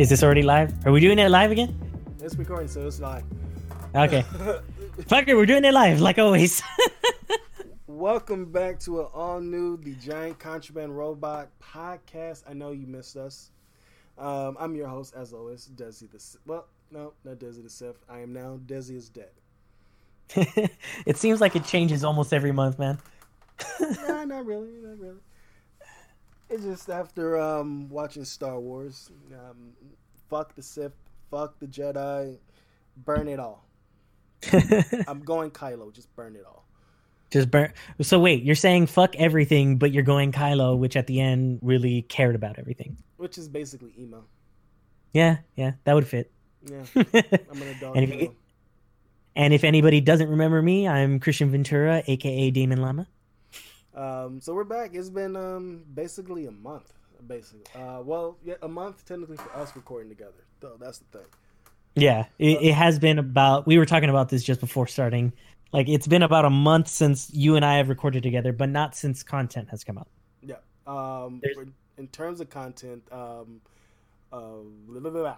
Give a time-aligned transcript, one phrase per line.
[0.00, 0.72] Is this already live?
[0.86, 1.78] Are we doing it live again?
[2.22, 3.22] It's recording, so it's live.
[3.94, 4.22] Okay.
[5.06, 6.62] Fuck it, we're doing it live, like always.
[7.86, 12.44] Welcome back to an all new The Giant Contraband Robot podcast.
[12.48, 13.50] I know you missed us.
[14.16, 18.02] Um, I'm your host, as always, Desi the Well, no, not Desi the Sith.
[18.08, 19.32] I am now Desi is dead.
[21.04, 22.98] it seems like it changes almost every month, man.
[23.78, 25.20] nah, not really, not really.
[26.50, 29.10] It's just after um, watching Star Wars.
[29.32, 29.72] Um,
[30.28, 30.92] fuck the Sith,
[31.30, 32.38] fuck the Jedi,
[33.04, 33.64] burn it all.
[35.06, 36.64] I'm going Kylo, just burn it all.
[37.30, 37.72] Just burn.
[38.02, 42.02] So wait, you're saying fuck everything, but you're going Kylo, which at the end really
[42.02, 42.96] cared about everything.
[43.16, 44.24] Which is basically emo.
[45.12, 46.32] Yeah, yeah, that would fit.
[46.64, 47.96] Yeah, I'm an adult.
[47.96, 48.30] And if,
[49.36, 53.06] and if anybody doesn't remember me, I'm Christian Ventura, aka Damon Lama.
[54.00, 54.94] Um, so we're back.
[54.94, 56.94] It's been um basically a month,
[57.26, 57.64] basically.
[57.78, 60.42] Uh, well, yeah, a month technically for us recording together.
[60.62, 61.26] So that's the thing.
[61.96, 63.66] Yeah, it, it has been about.
[63.66, 65.34] We were talking about this just before starting.
[65.72, 68.96] Like it's been about a month since you and I have recorded together, but not
[68.96, 70.08] since content has come out.
[70.42, 70.56] Yeah.
[70.86, 73.60] Um, There's- in terms of content, um,
[74.32, 74.38] uh,
[74.88, 75.36] blah, blah, blah, blah.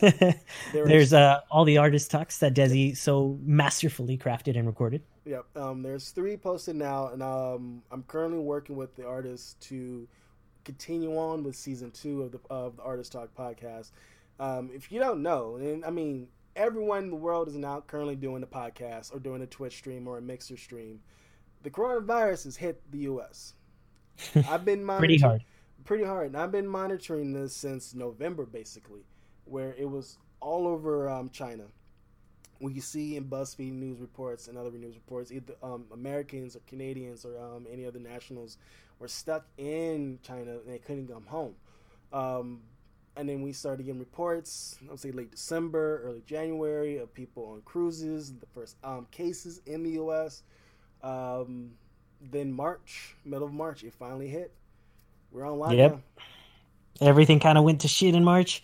[0.72, 5.02] There's uh, all the artist talks that Desi so masterfully crafted and recorded.
[5.24, 5.44] Yep.
[5.56, 10.06] Um, there's three posted now, and um, I'm currently working with the artists to
[10.64, 13.90] continue on with season two of the of the Artist Talk podcast.
[14.38, 18.16] Um, if you don't know, and I mean, everyone in the world is now currently
[18.16, 21.00] doing a podcast or doing a Twitch stream or a Mixer stream.
[21.62, 23.54] The coronavirus has hit the U.S.
[24.48, 25.42] I've been Pretty hard.
[25.84, 26.26] pretty hard.
[26.28, 29.00] And I've been monitoring this since November, basically,
[29.44, 31.64] where it was all over um, China.
[32.60, 37.26] You see in BuzzFeed news reports and other news reports, either um, Americans or Canadians
[37.26, 38.56] or um, any other nationals
[38.98, 41.54] were stuck in China and they couldn't come home.
[42.12, 42.62] Um,
[43.16, 47.44] and then we started getting reports, I would say late December, early January, of people
[47.52, 50.42] on cruises, the first um, cases in the U.S.
[51.02, 51.72] Um,
[52.20, 54.52] then March, middle of March, it finally hit.
[55.30, 55.76] We're on lockdown.
[55.76, 56.00] Yep.
[57.00, 58.62] Everything kind of went to shit in March.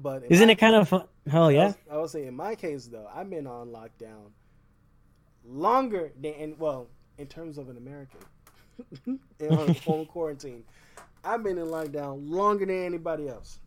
[0.00, 1.04] But Isn't it kind of fun?
[1.30, 1.66] I yeah.
[1.66, 4.30] was- I would say in my case though, I've been on lockdown
[5.44, 6.88] longer than and well,
[7.18, 8.20] in terms of an American
[9.40, 10.64] in home quarantine.
[11.24, 13.58] I've been in lockdown longer than anybody else.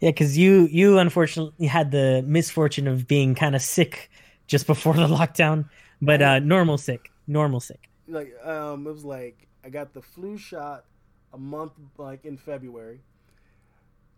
[0.00, 4.10] Yeah, because you you unfortunately had the misfortune of being kind of sick
[4.46, 5.68] just before the lockdown,
[6.02, 7.88] but uh, normal sick, normal sick.
[8.08, 10.84] Like um, it was like I got the flu shot
[11.32, 13.02] a month like in February,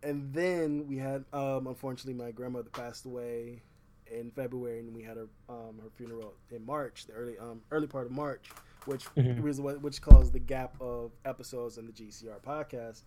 [0.03, 3.61] and then we had um, unfortunately my grandmother passed away
[4.07, 7.87] in February, and we had her um, her funeral in March, the early um, early
[7.87, 8.49] part of March,
[8.85, 9.41] which Mhm.
[9.41, 13.03] was what which caused the gap of episodes in the GCR podcast.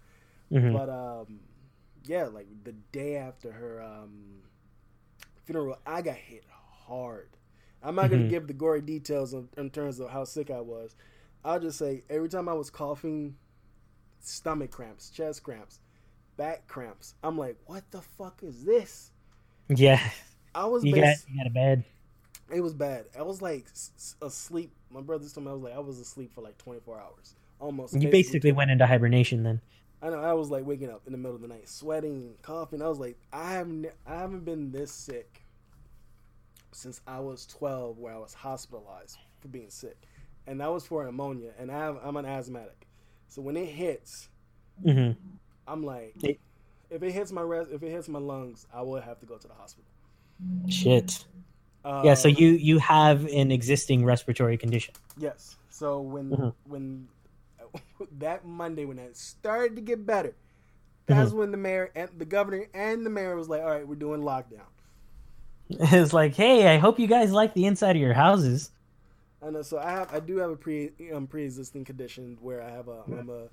[0.51, 0.73] Mhm.
[0.73, 1.41] But um,
[2.05, 4.43] yeah, like the day after her um,
[5.45, 7.29] funeral, I got hit hard.
[7.83, 8.31] I'm not gonna Mhm.
[8.31, 10.97] give the gory details of, in terms of how sick I was.
[11.45, 13.37] I'll just say every time I was coughing,
[14.21, 15.79] stomach cramps, chest cramps,
[16.37, 17.15] back cramps.
[17.23, 19.11] I'm like, what the fuck is this?
[19.69, 20.01] Yeah,
[20.55, 21.85] I was you got you got a bed.
[22.53, 23.07] it was bad.
[23.19, 23.67] I was like
[24.23, 24.73] asleep.
[24.91, 27.95] My brothers told me I was like I was asleep for like 24 hours, almost.
[28.01, 29.61] You basically went into hibernation then.
[30.03, 32.83] I know I was like waking up in the middle of the night, sweating, coughing.
[32.83, 35.43] I was like, I haven't, I haven't been this sick
[36.73, 39.97] since I was 12, where I was hospitalized for being sick,
[40.47, 41.53] and that was for pneumonia.
[41.59, 42.87] And I have, I'm an asthmatic,
[43.29, 44.29] so when it hits,
[44.85, 45.13] hmm
[45.69, 46.41] I'm like, It-
[46.91, 49.37] if it hits my res- if it hits my lungs, I will have to go
[49.37, 49.91] to the hospital.
[50.69, 51.25] Shit.
[51.85, 54.95] Uh, Yeah, so you you have an existing respiratory condition.
[55.19, 55.57] Yes.
[55.71, 56.55] So when Mhm.
[56.69, 57.09] when
[58.19, 60.35] that Monday when it started to get better,
[61.07, 61.39] that's Mm-hmm.
[61.39, 64.23] when the mayor and the governor and the mayor was like, "All right, we're doing
[64.23, 64.67] lockdown."
[65.69, 68.71] It's like, hey, I hope you guys like the inside of your houses.
[69.43, 69.63] I know.
[69.63, 72.89] So I have I do have a pre um, pre existing condition where I have
[72.89, 73.49] a I'm a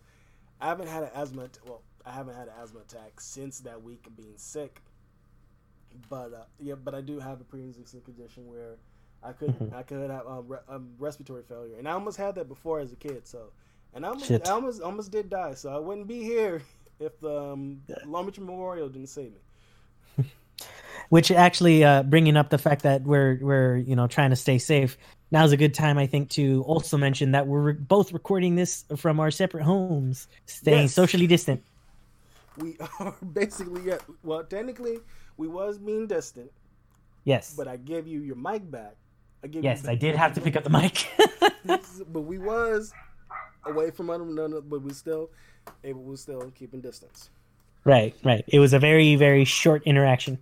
[0.62, 3.82] I haven't had an asthma att- well I haven't had an asthma attack since that
[3.82, 4.82] week of being sick.
[6.10, 8.78] But uh, yeah, but I do have a pre existing condition where
[9.24, 9.74] I could Mhm.
[9.74, 12.92] I could have um, re- um, respiratory failure, and I almost had that before as
[12.92, 13.28] a kid.
[13.28, 13.52] So,
[13.94, 14.48] and I almost Shit.
[14.48, 15.54] I almost almost did die.
[15.54, 16.62] So I wouldn't be here
[17.00, 17.96] if the um, Yeah.
[18.06, 19.32] Long Beach Memorial didn't save
[20.18, 20.26] me.
[21.10, 24.58] Which actually, uh, bringing up the fact that we're we're you know trying to stay
[24.58, 24.98] safe.
[25.32, 28.86] Now's a good time, I think, to also mention that we're re- both recording this
[28.98, 30.94] from our separate homes, staying Yes.
[30.94, 31.64] socially distant.
[32.58, 35.00] We are basically yeah, well technically
[35.38, 36.52] we was being distant,
[37.24, 38.96] Yes, but I gave you your mic back.
[39.44, 41.08] I gave yes, I did have to pick up the mic.
[42.08, 42.94] but we was
[43.66, 45.30] away from one but we still
[45.84, 47.30] able we still keeping distance.
[47.86, 48.46] Right, right.
[48.48, 50.40] It was a very, very short interaction.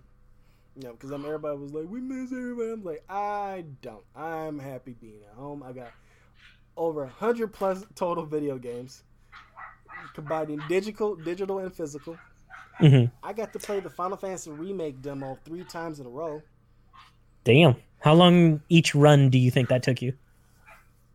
[0.76, 2.70] Know, because I'm everybody was like, we miss everybody.
[2.70, 4.04] I'm like, I don't.
[4.16, 5.62] I'm happy being at home.
[5.62, 5.90] I got
[6.76, 9.02] over a hundred plus total video games,
[10.14, 12.16] combining digital, digital and physical.
[12.78, 16.42] hmm I got to play the Final Fantasy remake demo three times in a row.
[17.44, 17.76] Damn.
[18.00, 20.14] How long each run do you think that took you?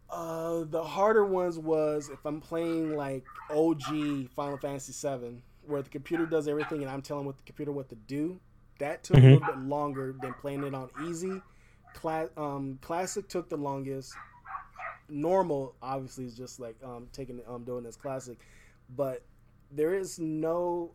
[0.09, 5.89] Uh, the harder ones was if I'm playing like OG Final Fantasy VII, where the
[5.89, 8.39] computer does everything and I'm telling what the computer what to do.
[8.79, 9.23] That took Mhm.
[9.23, 11.41] a little bit longer than playing it on easy.
[11.93, 14.13] Cla- um, classic took the longest.
[15.09, 18.37] Normal obviously is just like um, taking um doing this classic,
[18.95, 19.23] but
[19.71, 20.91] there is no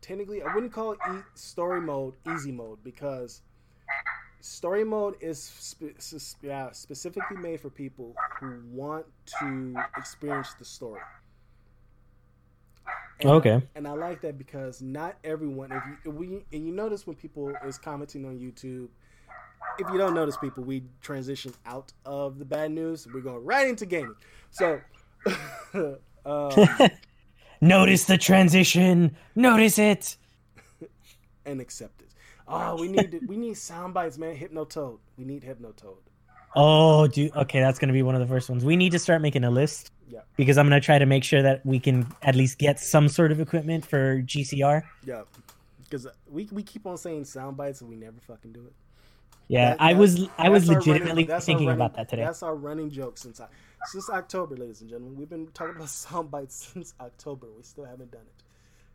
[0.00, 3.42] technically I wouldn't call it e- story mode easy mode because
[4.40, 9.06] story mode is spe- sus- yeah, specifically made for people who want
[9.40, 11.00] to experience the story.
[13.20, 13.62] And Okay.
[13.76, 15.70] and I like that because not everyone.
[15.70, 18.88] If you if we and you notice when people is commenting on YouTube,
[19.78, 23.06] if you don't notice people, we transition out of the bad news.
[23.12, 24.16] We're going right into gaming.
[24.50, 24.80] So,
[26.24, 26.50] um,
[27.60, 29.16] Notice the transition.
[29.36, 30.16] Notice it.
[31.46, 32.08] and accept it.
[32.48, 34.36] Oh, we need to, we need sound bites, man.
[34.36, 34.98] Hypnotoad.
[35.16, 35.96] We need Hypnotoad.
[36.54, 37.34] Oh, dude.
[37.34, 38.64] Okay, that's gonna be one of the first ones.
[38.64, 39.90] We need to start making a list.
[40.08, 40.20] Yeah.
[40.36, 43.32] Because I'm gonna try to make sure that we can at least get some sort
[43.32, 44.82] of equipment for GCR.
[45.06, 45.22] Yeah,
[45.84, 48.72] because we we keep on saying sound bites and we never fucking do it.
[49.48, 52.24] Yeah, That- I was I was legitimately running- thinking running- about that today.
[52.24, 53.46] That's our running joke since I,
[53.86, 55.16] since October, ladies and gentlemen.
[55.16, 57.46] We've been talking about sound bites since October.
[57.56, 58.42] We still haven't done it.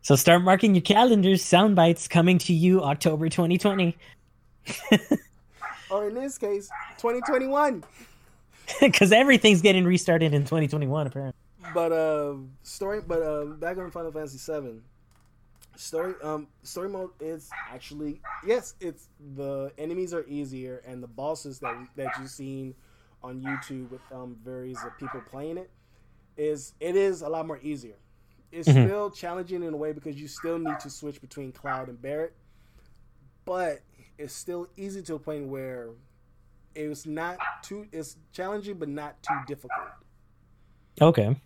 [0.02, 1.44] So start marking your calendars.
[1.44, 3.96] Sound bites coming to you October 2020.
[5.90, 6.68] Or in this case,
[6.98, 7.84] 2021.
[8.80, 11.40] Because everything's getting restarted in 2021 apparently.
[11.74, 13.00] But uh, story.
[13.06, 14.80] But uh, back on Final Fantasy VII.
[15.76, 16.14] Story.
[16.22, 18.74] Um, story mode is actually yes.
[18.80, 22.74] It's the enemies are easier and the bosses that that you've seen
[23.22, 25.70] on YouTube with um various of people playing it
[26.36, 27.96] is it is a lot more easier.
[28.50, 28.84] It's Mhm.
[28.86, 32.34] still challenging in a way because you still need to switch between Cloud and Barrett,
[33.44, 33.80] but
[34.16, 35.90] it's still easy to a point where
[36.74, 37.86] it's not too.
[37.92, 39.88] It's challenging but not too difficult
[41.00, 41.36] Okay.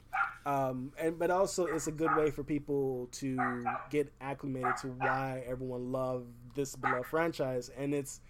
[0.47, 5.43] um, and but also it's a good way for people to get acclimated to why
[5.47, 7.71] everyone loved this beloved franchise.
[7.71, 8.21] And it's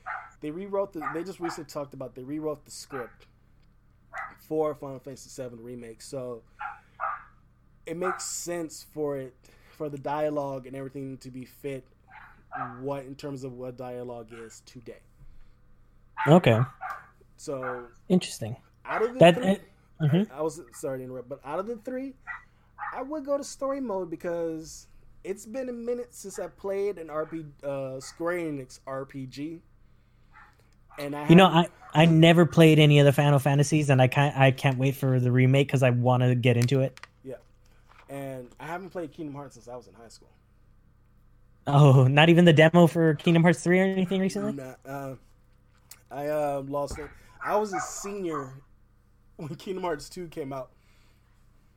[0.41, 1.09] they rewrote the.
[1.15, 3.27] They just recently talked about they rewrote the script
[4.49, 6.43] for Final Fantasy VII remake, so
[7.87, 9.35] it makes sense for it
[9.77, 11.85] for the dialogue and everything to be fit
[12.81, 15.01] what in terms of what dialogue is today.
[16.29, 16.61] Okay.
[17.37, 18.57] So Interesting.
[18.85, 19.59] out of the That- three,
[20.01, 20.31] Mhm.
[20.31, 22.15] I was sorry to interrupt, but out of the three,
[22.93, 24.87] I would go to story mode because
[25.25, 29.61] it's been a minute since I played an RP uh, Square Enix RPG,
[30.99, 34.09] and I You know, I I never played any of the Final Fantasies, and I
[34.09, 36.99] can't I can't wait for the remake because I want to get into it.
[37.23, 37.35] Yeah,
[38.09, 40.31] and I haven't played Kingdom Hearts since I was in high school.
[41.67, 44.53] Oh, not even the demo for Kingdom Hearts three or anything recently.
[44.53, 45.15] Nah, uh,
[46.11, 47.09] I uh, lost it.
[47.45, 48.55] I was a senior
[49.37, 50.71] when Kingdom Hearts two came out,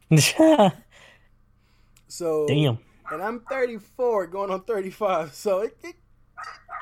[2.08, 2.78] so Damn,
[3.12, 5.96] and I'm 34, going on 35, so it, it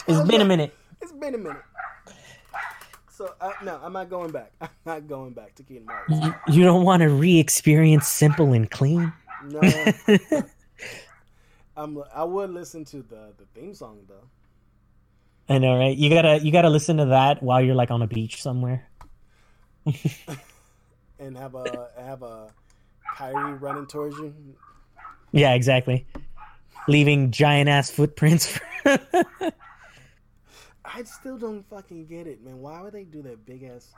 [0.08, 0.76] it's been a minute.
[1.02, 1.62] It's been a minute.
[3.14, 4.52] So uh, no, I'm not going back.
[4.62, 6.36] I'm not going back to Kingdom Hearts.
[6.48, 9.14] You, you don't want to re-experience simple and clean.
[9.46, 9.62] No,
[11.78, 12.04] I'm.
[12.14, 14.28] I would listen to the the theme song though.
[15.54, 15.96] I know, right?
[15.96, 18.90] You gotta you gotta listen to that while you're like on a beach somewhere.
[21.20, 22.50] and have a have a
[23.16, 24.34] Kairi running towards you.
[25.32, 26.08] Yeah, exactly.
[26.88, 28.60] Leaving giant ass footprints.
[30.94, 32.60] I still don't fucking get it, man.
[32.60, 33.90] Why would they do that big ass?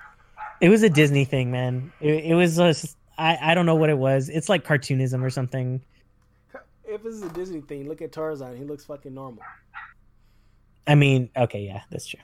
[0.61, 1.91] it was a Disney thing, man.
[1.99, 4.29] It, it was just I I don't know what it was.
[4.29, 5.81] It's like cartoonism or something.
[6.85, 8.55] If it's a Disney thing, look at Tarzan.
[8.57, 9.43] He looks fucking normal.
[10.87, 12.19] I mean, okay, yeah, that's true.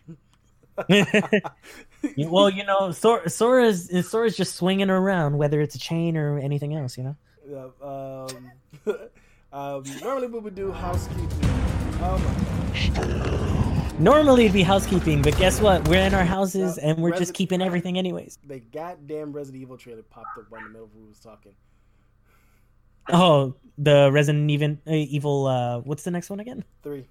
[2.30, 6.76] well, you know, Sora, Sora's Sora's just swinging around, whether it's a chain or anything
[6.76, 6.98] else.
[6.98, 7.74] You know.
[7.82, 8.52] Uh, um,
[9.54, 11.28] um, normally we would do housekeeping.
[12.04, 13.71] Oh my god.
[14.00, 15.88] Normally it'd be housekeeping, but guess what?
[15.88, 18.40] We're in our houses and we're just keeping everything anyways.
[18.46, 21.54] The goddamn Resident Evil trailer popped up right in the middle of who was talking.
[23.12, 25.46] Oh, the Resident Evil, uh, Evil.
[25.48, 26.64] Uh, what's the next one again?
[26.84, 27.06] Three.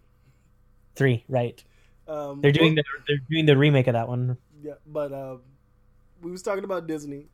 [0.97, 1.63] Three, right?
[2.09, 5.37] Um, They're doing well, the they're doing the remake of that one, Yeah, but uh,
[6.23, 7.29] we was talking about Disney.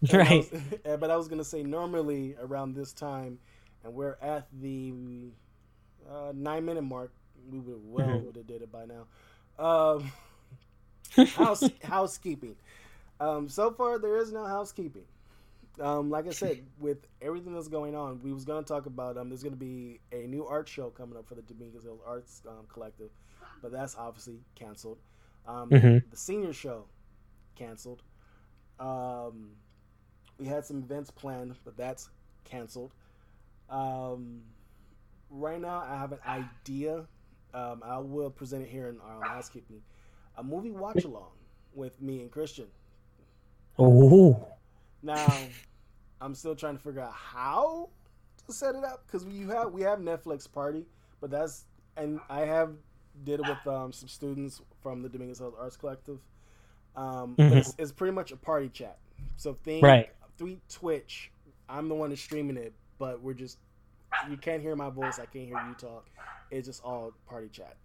[0.00, 0.52] and I right?
[0.52, 3.38] was- but I was gonna say normally around this time,
[3.84, 4.94] and we're at the
[6.10, 7.12] uh, nine minute mark.
[7.50, 8.22] We would well Mhm.
[8.22, 9.06] would have did it by now.
[9.62, 10.12] Um,
[11.26, 12.56] house housekeeping.
[13.20, 15.04] Um, so far, there is no housekeeping.
[15.80, 19.16] Um, like I said, with everything that's going on, we was going to talk about.
[19.16, 22.00] Um, there's going to be a new art show coming up for the Dominguez Hills
[22.06, 23.10] Arts um, Collective,
[23.62, 24.98] but that's obviously canceled.
[25.46, 26.02] Um, Mhm.
[26.10, 26.84] The senior show
[27.54, 28.02] canceled.
[28.78, 29.52] Um,
[30.38, 32.08] we had some events planned, but that's
[32.44, 32.92] canceled.
[33.68, 34.42] Um,
[35.30, 37.06] right now, I have an idea.
[37.54, 39.80] Um, I will present it here in um, housekeeping.
[40.36, 41.30] A movie watch along
[41.74, 42.66] with me and Christian.
[43.78, 44.46] Oh,
[45.02, 45.50] Now,
[46.20, 47.90] I'm still trying to figure out how
[48.46, 50.86] to set it up because we have we have Netflix party,
[51.20, 51.64] but that's
[51.96, 52.74] and I have
[53.24, 56.18] did it with um, some students from the Dominguez Hills Arts Collective.
[56.96, 57.58] Um, Mhm.
[57.58, 58.98] it's, it's pretty much a party chat.
[59.36, 60.10] So think Right.
[60.36, 61.30] through Twitch.
[61.68, 63.58] I'm the one that's streaming it, but we're just
[64.30, 65.18] you can't hear my voice.
[65.18, 66.06] I can't hear you talk.
[66.50, 67.76] It's just all party chat.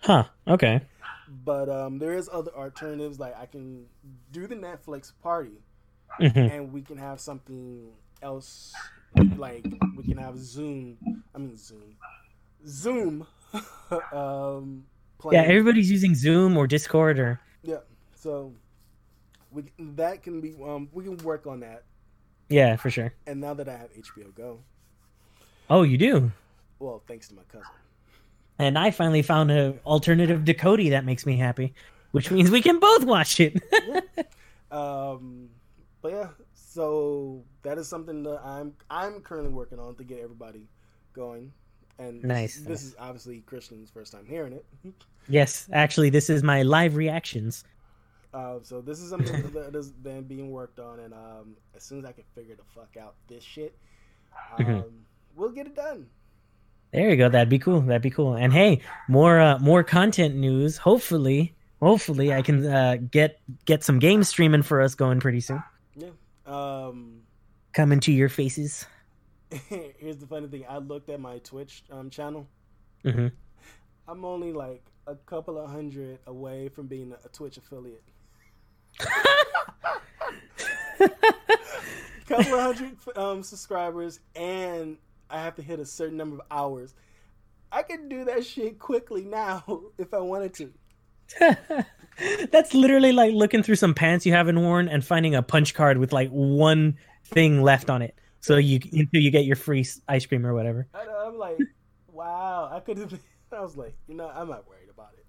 [0.00, 0.24] huh.
[0.48, 0.80] Okay.
[1.28, 3.18] But um, there is other alternatives.
[3.20, 3.86] Like I can
[4.30, 5.62] do the Netflix party,
[6.18, 7.92] hmm and we can have something
[8.22, 8.74] else
[9.36, 9.64] like
[9.96, 10.96] we can have zoom
[11.34, 11.96] i mean zoom
[12.66, 13.26] zoom
[14.12, 14.84] um
[15.30, 17.40] Yeah, everybody's using Zoom or Discord or.
[17.62, 17.78] yeah
[18.14, 18.52] so
[19.50, 21.84] we that can be um we can work on that
[22.48, 23.12] Yeah, for sure.
[23.26, 24.60] and now that i have hbo go
[25.72, 26.30] Oh, you do.
[26.78, 27.70] well thanks to my cousin
[28.58, 31.72] And I finally found an alternative to Kodi that makes me happy,
[32.12, 33.54] which means we can both watch it.
[34.70, 35.48] um
[36.02, 40.66] but yeah so that is something that i'm i'm currently working on to get everybody
[41.12, 41.52] going
[41.98, 42.82] and Nice, this, nice.
[42.84, 44.64] is obviously christian's first time hearing it
[45.28, 47.64] yes, actually, this is my live reactions.
[48.34, 51.98] Uh, so this is something that has been being worked on, and um, as soon
[52.00, 53.76] as I can figure the fuck out this shit,
[54.58, 54.84] um, Mhm.
[55.36, 56.06] We'll get it done.
[56.92, 57.28] There you go.
[57.28, 57.80] That'd be cool.
[57.80, 58.34] That'd be cool.
[58.34, 60.76] And hey, more uh, more content news.
[60.76, 65.62] Hopefully, hopefully, I can uh, get get some game streaming for us going pretty soon.
[65.96, 66.10] Yeah.
[66.46, 67.22] Um,
[67.72, 68.84] Coming to your faces.
[69.68, 72.46] here's the funny thing: I looked at my Twitch um, channel.
[73.04, 73.28] Mm-hmm.
[74.06, 78.02] I'm only like a couple of hundred away from being a, a Twitch affiliate.
[82.28, 84.98] couple of hundred um, subscribers, and
[85.32, 86.94] I have to hit a certain number of hours.
[87.72, 89.64] I can do that shit quickly now
[89.98, 90.72] if I wanted to.
[92.50, 95.96] That's literally like looking through some pants you haven't worn and finding a punch card
[95.96, 98.14] with like one thing left on it.
[98.40, 100.86] So you until you get your free ice cream or whatever.
[100.92, 101.58] I know, I'm like,
[102.12, 103.18] wow, I could have.
[103.52, 105.24] I was like, you know, I'm not worried about it.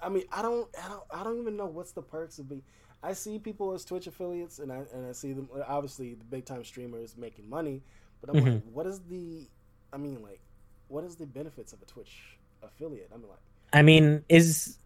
[0.00, 2.62] I mean, I don't, I don't, I don't even know what's the perks of being.
[3.02, 5.48] I see people as Twitch affiliates, and I and I see them.
[5.66, 7.82] Obviously, the big time streamers making money,
[8.20, 9.46] but I'm like, what is the?
[9.92, 10.40] I mean, like,
[10.88, 13.10] what is the benefits of a Twitch affiliate?
[13.14, 13.38] I'm like,
[13.72, 14.78] I mean, is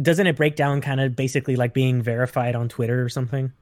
[0.00, 3.52] doesn't it break down kind of basically like being verified on Twitter or something?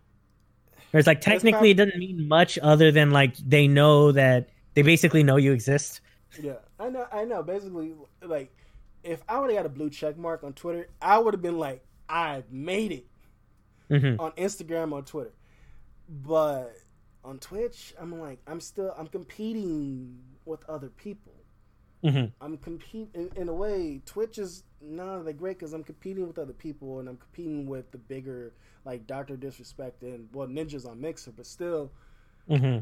[0.92, 4.82] Or it's like technically it doesn't mean much other than like they know that they
[4.82, 6.00] basically know you exist.
[6.40, 7.42] yeah, I know, I know.
[7.42, 8.54] Basically, like,
[9.02, 11.58] if I would have got a blue check mark on Twitter, I would have been
[11.58, 13.06] like, I made it.
[13.88, 15.32] hmm on Instagram or Twitter.
[16.08, 16.74] But
[17.24, 21.32] on Twitch, I'm like, I'm still, I'm competing with other people.
[22.02, 24.02] hmm I'm competing in, in a way.
[24.04, 27.90] Twitch is not that great because I'm competing with other people and I'm competing with
[27.92, 28.52] the bigger,
[28.84, 31.32] like Doctor Disrespect and well, Ninjas on Mixer.
[31.32, 31.92] But still,
[32.48, 32.78] hmm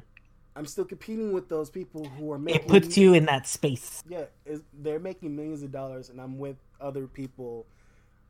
[0.56, 2.62] I'm still competing with those people who are making.
[2.62, 4.02] It puts you in that space.
[4.08, 4.24] Yeah,
[4.72, 7.66] they're making millions of dollars, and I'm with other people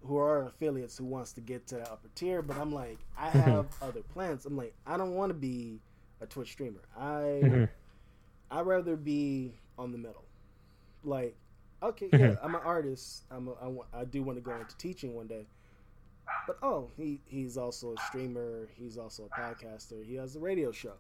[0.04, 2.42] who are affiliates who wants to get to that upper tier.
[2.42, 4.46] But I'm like, I have other plans.
[4.46, 5.80] I'm like, I don't want to be
[6.20, 6.80] a Twitch streamer.
[6.96, 7.68] I Mhm.
[8.50, 10.24] I'd rather be on the middle.
[11.04, 11.34] Like,
[11.82, 12.38] okay, yeah, Mhm.
[12.42, 13.24] I'm an artist.
[13.30, 13.52] I'm a,
[13.92, 15.46] I, do want to go into teaching one day.
[16.46, 18.68] But oh, he he's also a streamer.
[18.76, 20.04] He's also a podcaster.
[20.04, 20.94] He has a radio show.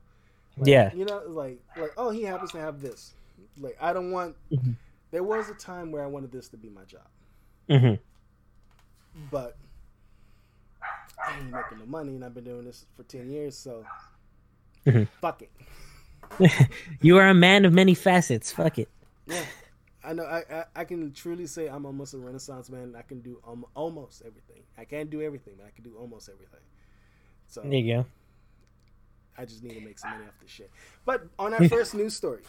[0.56, 0.92] Like, Yeah.
[0.94, 3.14] you know, like like oh, he happens to have this.
[3.58, 4.36] Like I don't want.
[4.50, 4.74] Mhm.
[5.10, 7.06] There was a time where I wanted this to be my job,
[7.68, 7.94] Mm-hmm.
[9.30, 9.56] but
[11.22, 13.84] I ain't making no money, and I've been doing this for ten years, so
[14.86, 15.08] Mhm.
[15.20, 15.50] fuck it.
[17.00, 18.52] you are a man of many facets.
[18.52, 18.88] Fuck it.
[19.26, 19.44] Yeah,
[20.04, 20.24] I know.
[20.24, 22.94] I, I I can truly say I'm almost a renaissance man.
[22.96, 24.62] I can do um, almost everything.
[24.78, 26.60] I can't do everything, but I can do almost everything.
[27.48, 28.06] So There you go.
[29.36, 30.70] I just need to make some money off this shit.
[31.04, 32.42] But on our first news story,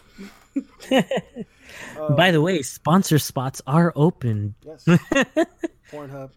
[0.90, 4.54] uh, By the way, sponsor spots are open.
[4.64, 4.84] yes,
[5.90, 6.30] Pornhub.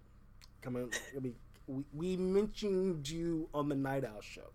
[0.66, 0.90] I mean,
[1.68, 4.50] we, we mentioned you on the Night Owl show.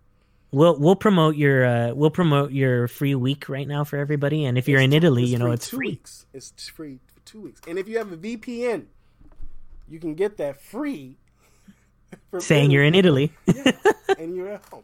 [0.51, 4.43] We'll we'll promote your uh, we'll promote your free week right now for everybody.
[4.45, 5.87] And if you're It's in Italy, you know it's two free.
[5.89, 6.25] Weeks.
[6.33, 7.61] It's free for two weeks.
[7.67, 8.85] And if you have a VPN,
[9.89, 11.15] you can get that free.
[12.39, 13.31] Saying you're in Italy.
[13.47, 13.71] yeah,
[14.19, 14.83] and you're at home.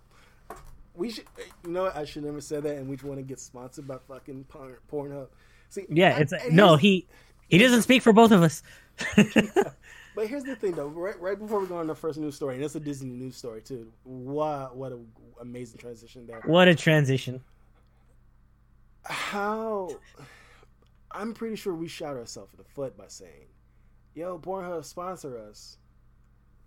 [0.96, 1.26] We should,
[1.66, 1.92] you know.
[1.94, 5.28] I should never say that, and we want to get sponsored by fucking Porn, Pornhub.
[5.70, 6.78] See, Yeah, I- it's no.
[6.78, 7.08] He
[7.50, 8.64] he doesn't speak for both of us.
[10.18, 10.88] But here's the thing, though.
[10.88, 13.38] Right, right before we go on the first news story, and it's a Disney news
[13.38, 13.94] story too.
[14.04, 15.06] Wow, what an
[15.40, 16.42] amazing transition there.
[16.46, 17.40] what a transition.
[19.06, 19.92] How?
[21.12, 23.46] I'm pretty sure we shot ourselves in the foot by saying,
[24.16, 25.78] "Yo, Pornhub sponsor us,"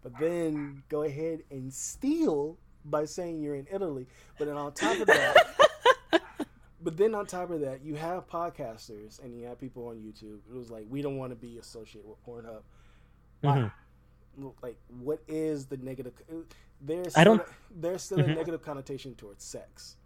[0.01, 4.07] but then go ahead and steal by saying you're in Italy.
[4.39, 6.23] But then on top of that,
[6.81, 10.39] but then on top of that, you have podcasters and you have people on YouTube.
[10.49, 12.63] It was like we don't want to be associated with Pornhub.
[13.41, 13.71] Why?
[14.39, 14.53] Mhm.
[14.63, 16.13] Like, what is the negative?
[16.81, 17.43] There's I don't-
[17.75, 18.31] there's still Mhm.
[18.31, 19.97] a negative connotation towards sex.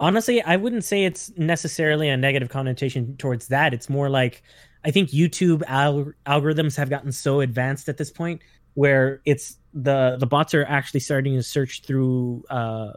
[0.00, 3.74] Honestly, I wouldn't say it's necessarily a negative connotation towards that.
[3.74, 4.42] It's more like
[4.84, 8.40] I think YouTube al- algorithms have gotten so advanced at this point
[8.74, 12.92] where it's the the bots are actually starting to search through uh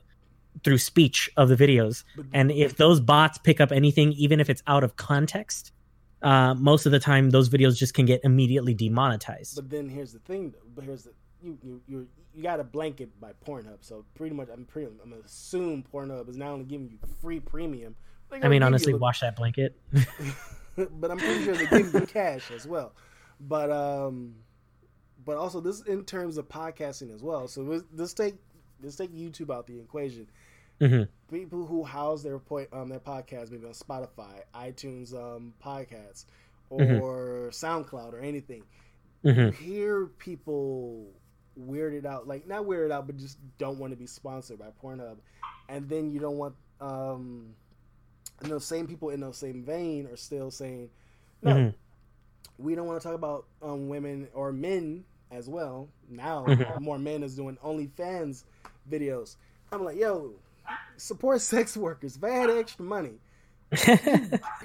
[0.64, 2.04] through speech of the videos.
[2.16, 5.72] But And if those bots pick up anything even if it's out of context,
[6.22, 9.56] uh most of the time those videos just can get immediately demonetized.
[9.56, 10.52] But then here's the thing.
[10.52, 10.68] Though.
[10.76, 11.12] But here's the
[11.42, 13.78] you you you you got a blanket by Pornhub.
[13.82, 17.40] So pretty much, I'm pretty I'm gonna assume Pornhub is not only giving you free
[17.40, 17.96] premium.
[18.32, 19.80] I mean honestly, wash that blanket.
[20.92, 22.94] but I'm pretty sure they give you cash as well.
[23.40, 24.36] But um,
[25.26, 27.48] but also this in terms of podcasting as well.
[27.48, 28.36] So let's, let's take
[28.82, 30.28] let's take YouTube out the equation.
[30.80, 36.26] Hmm People who house their po- um their podcast maybe on Spotify, iTunes um podcasts,
[36.70, 37.52] or Mhm.
[37.52, 38.64] SoundCloud or anything.
[39.24, 41.06] hmm you hear people
[41.60, 45.18] weirded out, like not weirded out, but just don't want to be sponsored by Pornhub,
[45.68, 47.54] and then you don't want, um,
[48.42, 50.90] and those same people in those same vein are still saying,
[51.42, 51.74] no, Mhm.
[52.58, 55.90] we don't want to talk about um, women or men as well.
[56.10, 56.80] Now Mhm.
[56.80, 58.46] more men is doing OnlyFans
[58.90, 59.36] videos.
[59.72, 60.34] I'm like, yo,
[61.00, 62.16] support sex workers.
[62.18, 63.14] If I had extra money,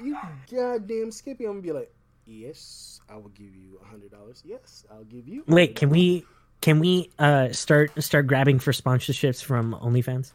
[0.03, 0.17] you
[0.51, 1.93] goddamn Skippy, I'm gonna be like,
[2.25, 4.43] yes, I will give you a hundred dollars.
[4.45, 5.43] Yes, I'll give you.
[5.47, 6.25] Wait, can we
[6.61, 10.31] can we uh start start grabbing for sponsorships from OnlyFans?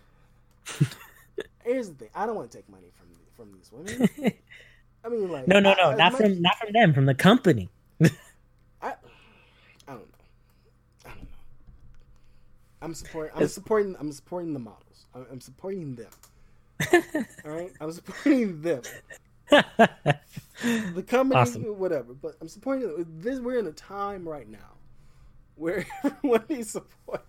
[1.64, 2.08] Here's the thing.
[2.14, 4.08] I don't want to take money from from these women.
[5.04, 7.14] I mean, like, no, no, no, as not much- from not from them, from the
[7.14, 7.70] company.
[8.02, 8.06] I,
[8.82, 8.92] I
[9.88, 10.04] don't know.
[11.04, 11.28] I don't know.
[12.82, 13.32] I'm supporting.
[13.36, 13.96] I'm supporting.
[13.98, 14.84] I'm supporting the models.
[15.14, 16.10] I'm, I'm supporting them.
[17.44, 17.72] All right.
[17.80, 18.82] I'm supporting them.
[19.50, 21.62] The company, Awesome.
[21.78, 22.14] whatever.
[22.14, 23.06] But I'm supporting them.
[23.20, 23.38] this.
[23.40, 24.58] We're in a time right now
[25.56, 27.24] where everyone needs support.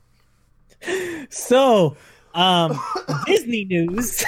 [1.29, 1.95] so,
[2.33, 2.79] um,
[3.25, 4.23] Disney news.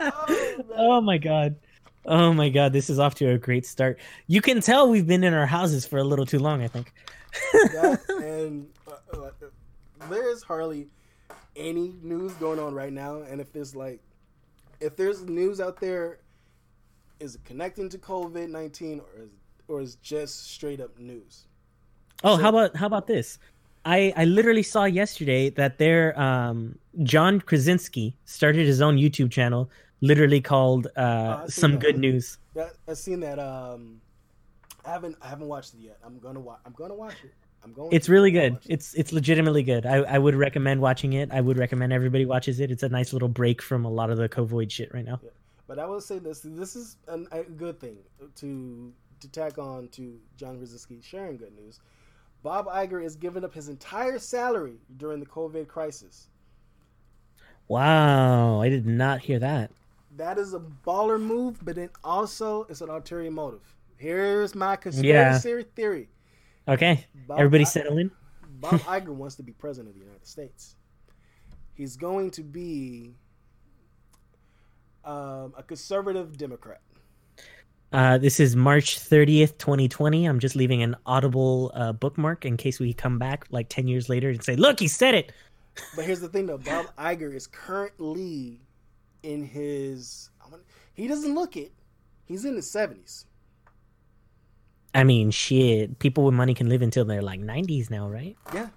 [0.00, 1.56] Oh, oh my god.
[2.06, 3.98] Oh my god, this is off to a great start.
[4.28, 6.92] You can tell we've been in our houses for a little too long, I think.
[7.52, 8.66] that and
[9.12, 9.30] uh,
[10.00, 10.88] uh, there's hardly
[11.56, 14.00] any news going on right now and if there's like
[14.80, 16.18] if there's news out there
[17.20, 19.30] is it connecting to covid-19 or is
[19.66, 21.44] or is just straight up news
[22.24, 23.38] Oh, So- how about how about this?
[23.84, 29.70] I I literally saw yesterday that their um John Krasinski started his own YouTube channel,
[30.00, 31.80] literally called Oh, uh Some that.
[31.80, 32.38] Good News.
[32.54, 34.00] that i've seen that um
[34.84, 37.32] i haven't i haven't watched it yet i'm gonna watch i'm gonna watch it
[37.64, 38.54] i'm going It's really good.
[38.54, 38.66] it.
[38.66, 39.86] It's it's legitimately good.
[39.86, 41.30] I I would recommend watching it.
[41.32, 42.70] I would recommend everybody watches it.
[42.70, 45.20] It's a nice little break from a lot of the COVID shit right now.
[45.66, 47.98] But I will say this: this is an, a good thing
[48.36, 51.80] to to tack on to John Krasinski sharing good news.
[52.42, 56.28] Bob Iger is giving up his entire salary during the COVID crisis.
[57.66, 59.70] Wow, I did not hear that.
[60.16, 63.60] That is a baller move, but then also it's an ulterior motive.
[63.96, 66.08] Here's my conspiracy theory:
[66.68, 68.10] Okay, Bob everybody I- settle in.
[68.60, 70.76] Bob Iger wants to be president of the United States.
[71.74, 73.14] He's going to be
[75.04, 76.80] um, a conservative Democrat.
[77.90, 80.26] Uh, this is March 30th, 2020.
[80.26, 84.10] I'm just leaving an audible uh, bookmark in case we come back like 10 years
[84.10, 85.32] later and say, look, he said it.
[85.94, 86.58] But here's the thing, though.
[86.58, 88.60] Bob Iger is currently
[89.22, 90.28] in his.
[90.94, 91.70] He doesn't look it.
[92.24, 93.26] He's in his seventies.
[94.94, 95.98] I mean, shit.
[95.98, 98.36] People with money can live until they're like 90s now, right?
[98.54, 98.68] Yeah.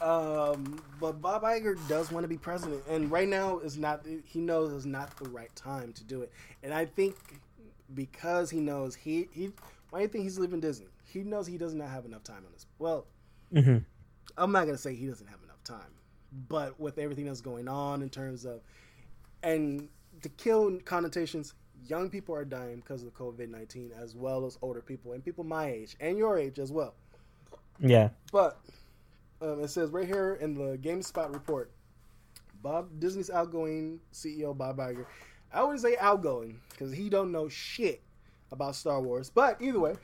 [0.00, 4.04] Um, but Bob Iger does want to be president, and right now is not.
[4.24, 6.30] He knows is not the right time to do it,
[6.62, 7.16] and I think
[7.94, 9.50] because he knows he he.
[9.90, 10.88] Why do you think he's leaving Disney?
[11.06, 12.66] He knows he does not have enough time on this.
[12.78, 13.06] Well,
[13.50, 13.78] hmm
[14.36, 15.94] I'm not gonna say he doesn't have enough time,
[16.48, 18.60] but with everything that's going on in terms of,
[19.42, 19.88] and
[20.20, 21.54] to kill connotations,
[21.86, 25.44] young people are dying because of COVID nineteen, as well as older people and people
[25.44, 26.94] my age and your age as well.
[27.80, 28.10] Yeah.
[28.32, 28.58] But
[29.40, 31.70] um, it says right here in the GameSpot report,
[32.62, 35.06] Bob Disney's outgoing CEO Bob Iger.
[35.52, 38.02] I would say outgoing because he don't know shit
[38.50, 39.30] about Star Wars.
[39.30, 39.94] But either way,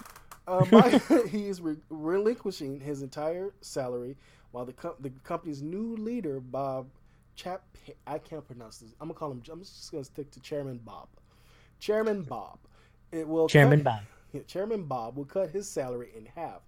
[0.46, 0.68] um,
[1.28, 4.16] he is re- relinquishing his entire salary
[4.52, 6.88] while the com- the company's new leader Bob
[7.36, 7.62] Chap
[8.06, 8.90] I can't pronounce this.
[9.00, 9.42] I'm gonna call him.
[9.50, 11.08] I'm just gonna stick to Chairman Bob.
[11.80, 12.58] Chairman Bob.
[13.10, 14.46] It will Chairman cut, Bob.
[14.46, 16.62] Chairman Bob will cut his salary in half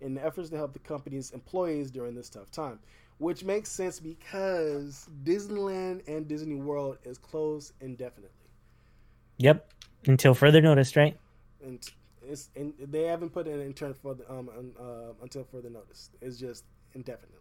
[0.00, 2.78] in the efforts to help the company's employees during this tough time,
[3.18, 8.30] which makes sense because Disneyland and Disney World is closed indefinitely.
[9.38, 9.72] Yep.
[10.06, 11.18] Until further notice, right?
[11.64, 11.84] And
[12.22, 16.10] it's and they haven't put an intern for the um uh, until further notice.
[16.20, 17.34] It's just indefinitely.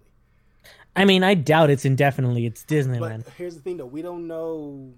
[0.95, 2.45] I mean, I doubt it's indefinitely.
[2.45, 3.25] It's Disneyland.
[3.25, 4.93] But here's the thing, though: we don't know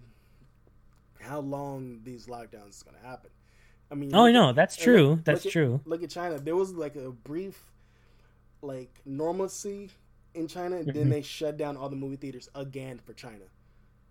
[1.19, 3.29] how long these lockdowns is going to happen.
[3.91, 5.09] I mean, oh no, that's true.
[5.11, 5.75] Look, that's look true.
[5.83, 6.37] At, look at China.
[6.37, 7.71] There was like a brief,
[8.61, 9.89] like normalcy
[10.35, 10.97] in China, and Mm-hmm.
[10.97, 13.45] then they shut down all the movie theaters again for China.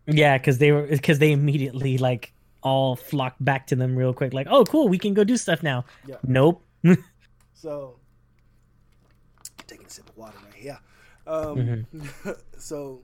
[0.06, 4.32] Yeah, because they were because they immediately like all flocked back to them real quick.
[4.32, 5.84] Like, oh, cool, we can go do stuff now.
[6.06, 6.16] Yeah.
[6.24, 6.64] Nope.
[7.54, 7.98] So,
[9.66, 10.78] taking a sip of water right here.
[11.26, 12.30] Um, Mm-hmm.
[12.58, 13.02] so,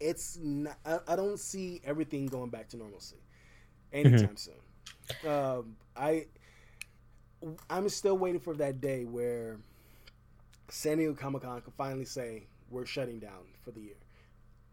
[0.00, 3.16] it's not, I, I don't see everything going back to normalcy
[4.04, 4.24] Mm-hmm.
[4.26, 4.54] anytime soon.
[5.24, 6.26] Um, I
[7.70, 9.58] I'm still waiting for that day where
[10.68, 13.96] San Diego Comic Con can finally say we're shutting down for the year,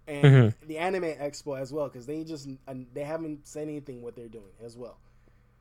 [0.08, 0.56] and Mm-hmm.
[0.66, 2.50] the Anime Expo as well because they just
[2.94, 4.98] they haven't said anything what they're doing as well.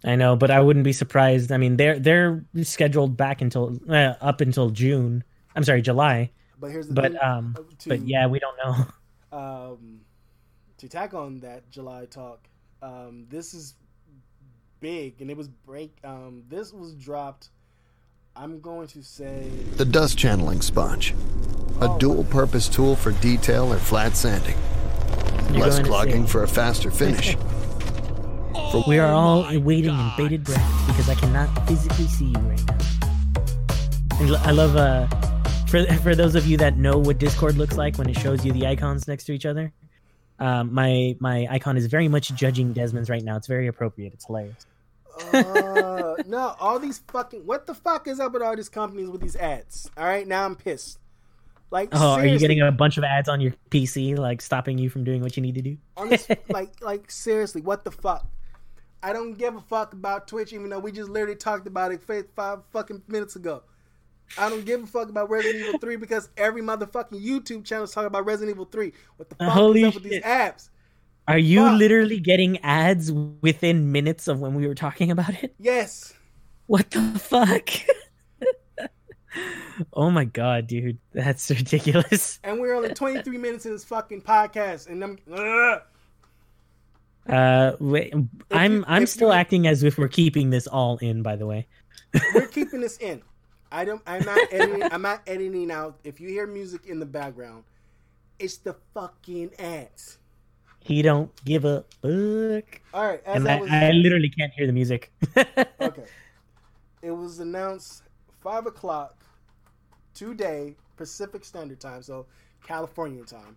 [0.04, 1.50] I know, but I wouldn't be surprised.
[1.50, 5.24] I mean, they're they're scheduled back until uh, up until June.
[5.56, 6.30] I'm sorry, July.
[6.58, 8.86] But here's the But thing, um, uh, to, but yeah, we don't know.
[9.34, 10.00] um,
[10.78, 12.40] to tack on that July talk,
[12.82, 13.74] um, this is
[14.80, 15.96] big and it was break.
[16.04, 17.48] Um, this was dropped.
[18.36, 21.14] I'm going to say The dust channeling sponge.
[21.80, 21.98] A Oh.
[21.98, 24.56] dual purpose tool for detail or flat sanding.
[25.52, 27.36] You're Less clogging for a faster finish.
[28.88, 32.76] We are all waiting in bated breath because I cannot physically see you right now.
[34.18, 35.06] And l- I love uh
[35.74, 38.52] for for those of you that know what Discord looks like when it shows you
[38.52, 39.72] the icons next to each other.
[40.38, 43.36] Um, my my icon is very much judging Desmond's right now.
[43.36, 44.12] It's very appropriate.
[44.12, 44.66] It's hilarious.
[45.32, 49.20] uh, no, all these fucking what the fuck is up with all these companies with
[49.20, 49.90] these ads?
[49.96, 51.00] All right, now I'm pissed.
[51.72, 54.88] Like, Oh, are you getting a bunch of ads on your PC, like stopping you
[54.88, 55.76] from doing what you need to do?
[55.96, 56.28] on this?
[56.48, 58.28] like, like seriously, what the fuck?
[59.02, 62.00] I don't give a fuck about Twitch, even though we just literally talked about it
[62.36, 63.64] five fucking minutes ago.
[64.38, 67.92] I don't give a fuck about Resident Evil 3 because every motherfucking YouTube channel is
[67.92, 68.92] talking about Resident Evil 3.
[69.16, 70.70] What the fuck Holy is up with these apps?
[71.26, 71.78] Are you Fuck.
[71.78, 75.54] literally getting ads within minutes of when we were talking about it?
[75.58, 76.12] Yes.
[76.66, 77.70] What the fuck?
[79.94, 82.40] oh my god, dude, that's ridiculous.
[82.44, 85.18] And we're only 23 minutes in this fucking podcast, and I'm.
[85.32, 85.82] Ugh.
[87.26, 88.12] Uh, wait,
[88.50, 91.22] I'm you- I'm still acting as if we're keeping this all in.
[91.22, 91.66] By the way,
[92.34, 93.22] we're keeping this in.
[93.74, 94.02] I don't.
[94.06, 94.82] I'm not editing.
[94.84, 95.98] I'm not editing out.
[96.04, 97.64] If you hear music in the background,
[98.38, 100.18] it's the fucking ads.
[100.80, 103.20] he don't give a fuck, All right.
[103.26, 105.10] As and I I, was, I literally can't hear the music.
[105.80, 106.04] okay.
[107.02, 108.04] It was announced
[108.40, 109.16] five o'clock
[110.14, 112.26] today Pacific Standard Time, so
[112.64, 113.56] California time.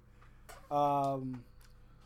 [0.71, 1.43] Um,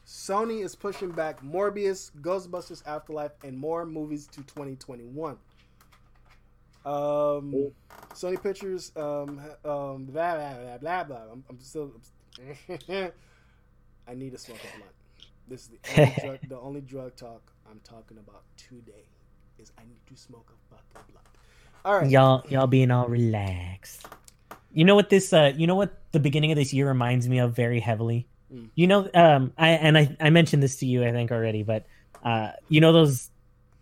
[0.06, 5.38] Sony is pushing back Morbius, Ghostbusters Afterlife, and more movies to 2021.
[6.86, 7.72] Um,
[8.14, 11.04] Sony Pictures, um, um, blah blah blah blah.
[11.04, 11.32] blah.
[11.32, 11.92] I'm, I'm still.
[14.08, 14.92] I need to smoke a blunt.
[15.48, 19.06] This is the only, drug, the only drug talk I'm talking about today.
[19.60, 21.28] Is I need to smoke a fucking blunt.
[21.84, 22.10] All right.
[22.10, 24.08] y'all y'all being all relaxed.
[24.74, 27.40] You know what this uh you know what the beginning of this year reminds me
[27.40, 28.28] of very heavily?
[28.54, 28.70] Mm.
[28.76, 31.86] You know um I and I I mentioned this to you I think already, but
[32.24, 33.31] uh you know those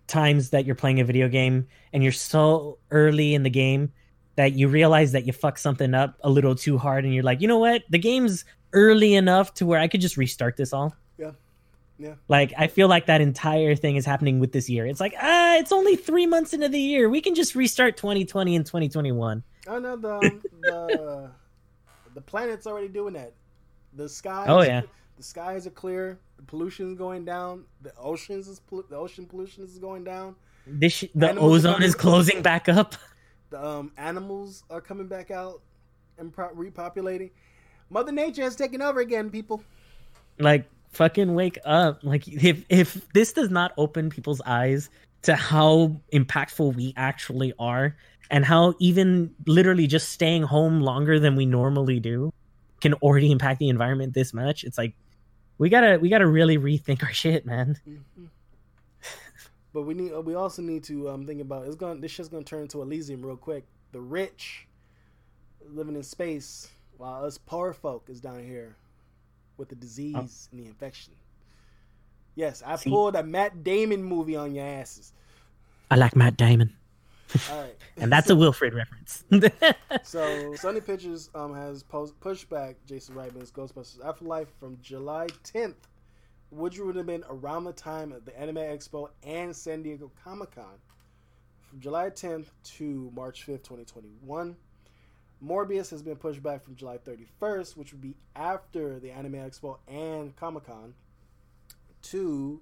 [0.09, 3.91] times that you're playing a video game and you're so early in the game
[4.35, 7.41] that you realize that you fucked something up a little too hard and you're like,
[7.41, 7.83] "You know what?
[7.89, 11.31] The game's early enough to where I could just restart this all." Yeah.
[11.97, 12.13] Yeah.
[12.27, 14.85] Like I feel like that entire thing is happening with this year.
[14.85, 17.09] It's like, ah, it's only three months into the year.
[17.09, 19.43] We can just restart 2020 and 2021.
[19.67, 21.31] Oh no, the um, the
[22.13, 23.33] the planet's already doing that.
[23.93, 24.45] The sky.
[24.47, 24.81] Oh, yeah.
[25.19, 26.17] The skies are clear.
[26.37, 27.65] The pollution's going down.
[27.81, 30.33] The oceans is the ocean pollution is going down.
[30.65, 32.95] This sh- the Animals ozone is closing back up.
[33.49, 35.61] The um, animals are coming back out
[36.17, 37.31] and pro- repopulating.
[37.89, 39.61] Mother Nature has taken over again, people.
[40.39, 41.99] Like fucking wake up.
[42.01, 44.89] Like if if this does not open people's eyes
[45.23, 47.97] to how impactful we actually are
[48.31, 52.31] and how even literally just staying home longer than we normally do
[52.79, 54.93] can already impact the environment this much, it's like
[55.59, 57.77] we gotta we gotta really rethink our shit, man.
[57.87, 58.25] Mm-hmm.
[59.71, 60.11] But we need.
[60.25, 61.67] We also need to um, think about.
[61.67, 62.01] It's going.
[62.01, 63.65] This shit's gonna turn into Elysium real quick.
[63.91, 64.65] The rich
[65.71, 68.75] living in space, while us poor folk is down here
[69.57, 70.21] with the disease oh.
[70.51, 71.13] and the infection.
[72.35, 72.89] Yes, I See?
[72.89, 75.13] pulled a Matt Damon movie on your asses.
[75.91, 76.73] I like Matt Damon.
[77.51, 79.23] All right, and that's a Wilfred reference.
[80.03, 85.75] so, Sony Pictures um, has post- pushed back Jason Reitman's Ghostbusters Afterlife from July 10th
[86.51, 90.55] which would have been around the time of the Anime Expo and San Diego Comic
[90.55, 90.79] Con
[91.61, 94.55] from July 10th to March 5th, 2021.
[95.43, 99.77] Morbius has been pushed back from July 31st, which would be after the Anime Expo
[99.87, 100.93] and Comic Con,
[102.01, 102.61] to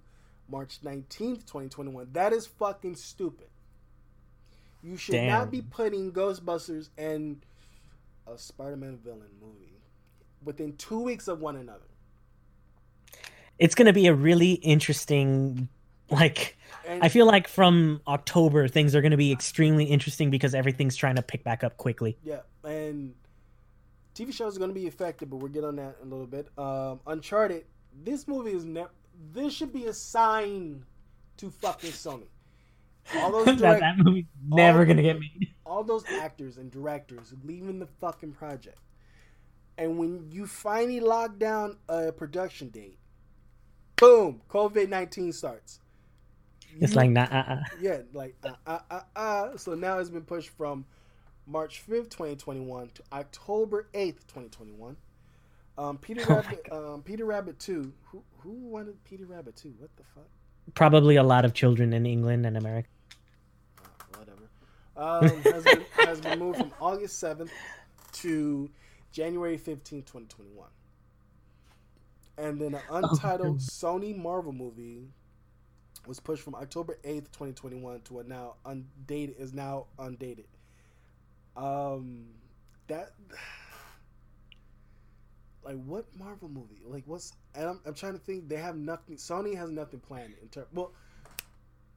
[0.49, 2.09] March 19th, 2021.
[2.11, 3.47] That is fucking stupid.
[4.83, 5.27] You should Damn.
[5.27, 7.45] not be putting Ghostbusters and
[8.25, 9.73] a Spider Man villain movie
[10.43, 11.87] within two weeks of one another
[13.59, 15.67] it's going to be a really interesting
[16.09, 20.55] like and, I feel like from October things are going to be extremely interesting because
[20.55, 22.17] everything's trying to pick back up quickly.
[22.23, 23.13] Yeah, and
[24.15, 26.27] TV shows are going to be affected, but we'll get on that in a little
[26.27, 26.47] bit.
[26.57, 27.65] Um, Uncharted,
[28.05, 28.89] this movie is never.
[29.33, 30.85] This should be a sign
[31.37, 32.27] to fucking Sony.
[33.15, 35.53] All those direct- that, movie's never gonna get made.
[35.65, 38.79] All those actors and directors leaving the fucking project,
[39.77, 42.97] and when you finally lock down a production date,
[43.97, 45.79] boom, COVID nineteen starts.
[46.79, 47.59] It's you, like nah, uh, uh.
[47.81, 49.57] yeah, like uh, uh, uh, uh.
[49.57, 50.85] So now it's been pushed from
[51.45, 54.95] March fifth, twenty twenty one, to October eighth, twenty twenty one.
[55.77, 57.93] Um, Peter oh Rabbit, um, Peter Rabbit two.
[58.05, 59.73] Who who wanted Peter Rabbit two?
[59.77, 60.27] What the fuck?
[60.73, 62.89] Probably a lot of children in England and America.
[64.97, 67.51] Um, has, been, has been moved from August seventh
[68.13, 68.69] to
[69.11, 70.69] January fifteenth, twenty twenty one
[72.37, 75.07] and then an oh, untitled Sony Marvel movie
[76.05, 80.45] was pushed from October eighth, twenty twenty one, to a now undated is now undated.
[81.55, 82.27] Um,
[82.87, 83.13] that
[85.63, 86.81] like what Marvel movie?
[86.85, 87.33] Like what's?
[87.55, 88.47] And I'm, I'm trying to think.
[88.47, 89.17] They have nothing.
[89.17, 90.67] Sony has nothing planned in terms.
[90.73, 90.91] Well,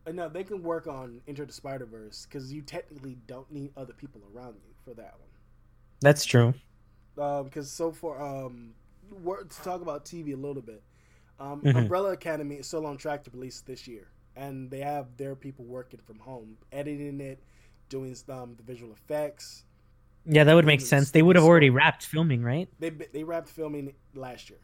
[0.07, 3.93] no, they can work on Into the Spider Verse because you technically don't need other
[3.93, 5.29] people around you for that one.
[6.01, 6.55] That's true.
[7.19, 8.73] Uh, because so far, um,
[9.23, 10.83] we're, to talk about TV a little bit.
[11.39, 11.77] Um, mm-hmm.
[11.77, 15.65] Umbrella Academy is still on track to release this year, and they have their people
[15.65, 17.43] working from home, editing it,
[17.89, 19.65] doing um, the visual effects.
[20.27, 21.11] Yeah, that would make sense.
[21.11, 22.69] They would have already wrapped filming, right?
[22.79, 24.59] They they wrapped filming last year.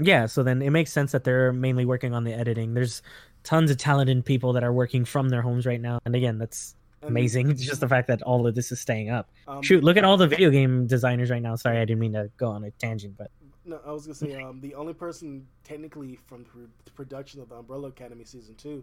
[0.00, 2.74] Yeah, so then it makes sense that they're mainly working on the editing.
[2.74, 3.02] There's
[3.42, 6.74] tons of talented people that are working from their homes right now, and again, that's
[7.02, 7.50] amazing.
[7.50, 9.28] It's just the fact that all of this is staying up.
[9.46, 11.56] Um, Shoot, look at all the video game designers right now.
[11.56, 13.30] Sorry, I didn't mean to go on a tangent, but
[13.64, 16.46] no, I was gonna say um, the only person technically from
[16.84, 18.82] the production of the Umbrella Academy season two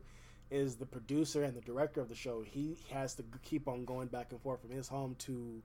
[0.51, 2.43] is the producer and the director of the show.
[2.43, 5.61] He has to keep on going back and forth from his home to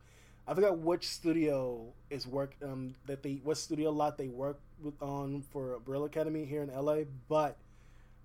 [0.49, 5.01] I forgot which studio is work um, that they what studio lot they work with
[5.03, 7.57] on for Umbrella Academy here in LA, but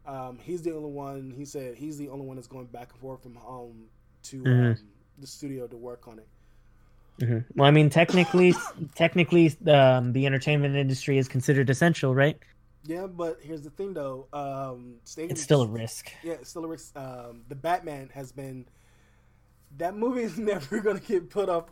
[0.07, 1.31] um, he's the only one.
[1.35, 3.85] He said he's the only one that's going back and forth from home
[4.23, 4.65] to mm-hmm.
[4.71, 4.77] um,
[5.19, 6.27] the studio to work on it.
[7.21, 7.59] Mm-hmm.
[7.59, 8.53] Well, I mean, technically,
[8.93, 12.37] technically, um, the entertainment industry is considered essential, right?
[12.83, 14.27] Yeah, but here's the thing, though.
[14.31, 16.11] Um, it's still a risk.
[16.23, 16.95] Yeah, it's still a risk.
[16.95, 18.67] Um, the Batman has been.
[19.77, 21.65] That movie is never going to get put off,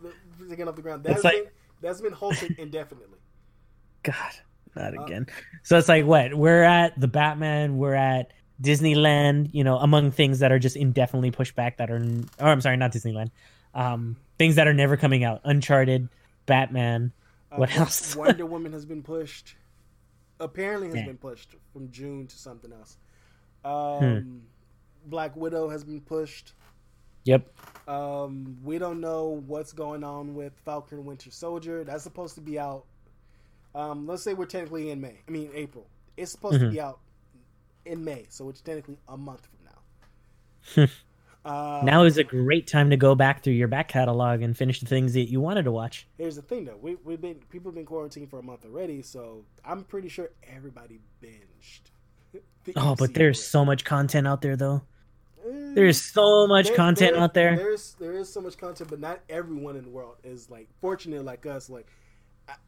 [0.50, 1.04] taken off the ground.
[1.04, 3.20] That's like, been that's been halted indefinitely.
[4.04, 4.34] God,
[4.76, 5.28] not uh, again.
[5.64, 7.78] so it's like what we're at the Batman.
[7.78, 8.32] We're at
[8.62, 9.50] Disneyland.
[9.54, 11.78] You know, among things that are just indefinitely pushed back.
[11.78, 12.04] That are,
[12.40, 13.32] or I'm sorry, not Disneyland.
[13.74, 15.42] Um, things that are never coming out.
[15.44, 16.10] Uncharted,
[16.46, 17.12] Batman.
[17.52, 18.16] Uh, what else?
[18.16, 19.56] Wonder Woman has been pushed.
[20.40, 22.98] Apparently, has been pushed from June to something else.
[23.64, 24.38] Um, hmm.
[25.06, 26.54] Black Widow has been pushed.
[27.26, 27.48] Yep.
[27.88, 31.84] Um, we don't know what's going on with Falcon Winter Soldier.
[31.84, 32.86] That's supposed to be out.
[33.76, 35.22] Um, let's say we're technically in May.
[35.28, 35.88] I mean April.
[36.16, 36.66] It's supposed mm-hmm.
[36.66, 37.00] to be out
[37.86, 40.88] in May, so it's technically a month from now.
[41.46, 44.80] Uh, now is a great time to go back through your back catalog and finish
[44.80, 46.08] the things that you wanted to watch.
[46.18, 49.02] Here's the thing, though: we, have been people have been quarantined for a month already,
[49.02, 51.82] so I'm pretty sure everybody binged.
[52.78, 54.84] oh, but there's so much content out there, though.
[55.46, 57.58] Uh, there's so much there, content there, out there.
[57.58, 61.26] There's there is so much content, but not everyone in the world is like fortunate
[61.26, 61.70] like us.
[61.70, 61.88] Like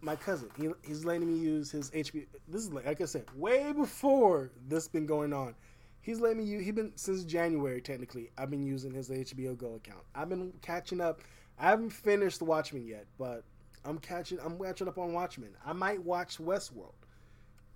[0.02, 2.26] my cousin, he, he's letting me use his HBO.
[2.48, 5.56] This is like, like I said, way before this been going on.
[6.02, 6.64] He's letting me use.
[6.64, 8.30] He's been since January technically.
[8.38, 10.04] I've been using his HBO Go account.
[10.14, 11.22] I've been catching up.
[11.58, 13.44] I haven't finished Watchmen yet, but
[13.84, 14.38] I'm catching.
[14.44, 15.50] I'm catching up on Watchmen.
[15.66, 16.94] I might watch Westworld.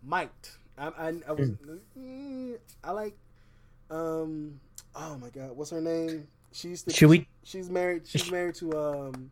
[0.04, 0.52] Might.
[0.78, 1.50] I, I, I was.
[1.98, 3.18] mm, I like.
[3.90, 4.60] Um.
[4.96, 5.52] Oh my God.
[5.58, 6.28] What's her name?
[6.52, 6.94] She's the.
[6.94, 8.08] Should we- She's married.
[8.08, 9.32] She's married to um.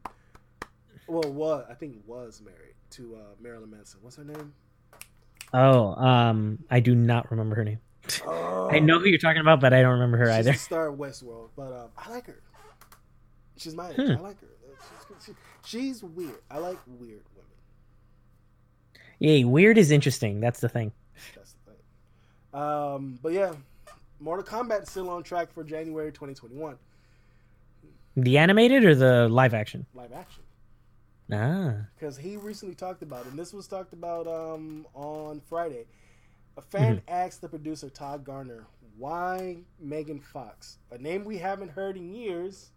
[1.07, 3.99] Well, what I think was married to uh, Marilyn Manson.
[4.01, 4.53] What's her name?
[5.53, 7.79] Oh, um, I do not remember her name.
[8.25, 10.51] Oh, I know who you're talking about, but I don't remember her she's either.
[10.51, 12.41] the star of Westworld, but um, I like her.
[13.57, 13.95] She's my age.
[13.95, 14.11] Hmm.
[14.11, 14.47] I like her.
[15.17, 15.33] She's, she-
[15.79, 16.35] she's weird.
[16.51, 17.51] I like weird women.
[19.19, 20.39] Yeah, weird is interesting.
[20.39, 20.91] That's the thing.
[21.35, 22.61] That's the thing.
[22.61, 23.53] Um, but yeah,
[24.19, 26.75] Mortal Kombat is still on track for January 2021
[28.17, 29.85] The animated or the live action?
[29.93, 30.43] live action.
[31.31, 35.85] Ah, because he recently talked about it, and this was talked about um, on Friday.
[36.55, 38.65] A fan asked the producer Todd Garner
[38.97, 42.71] why Megan Fox, a name we haven't heard in years,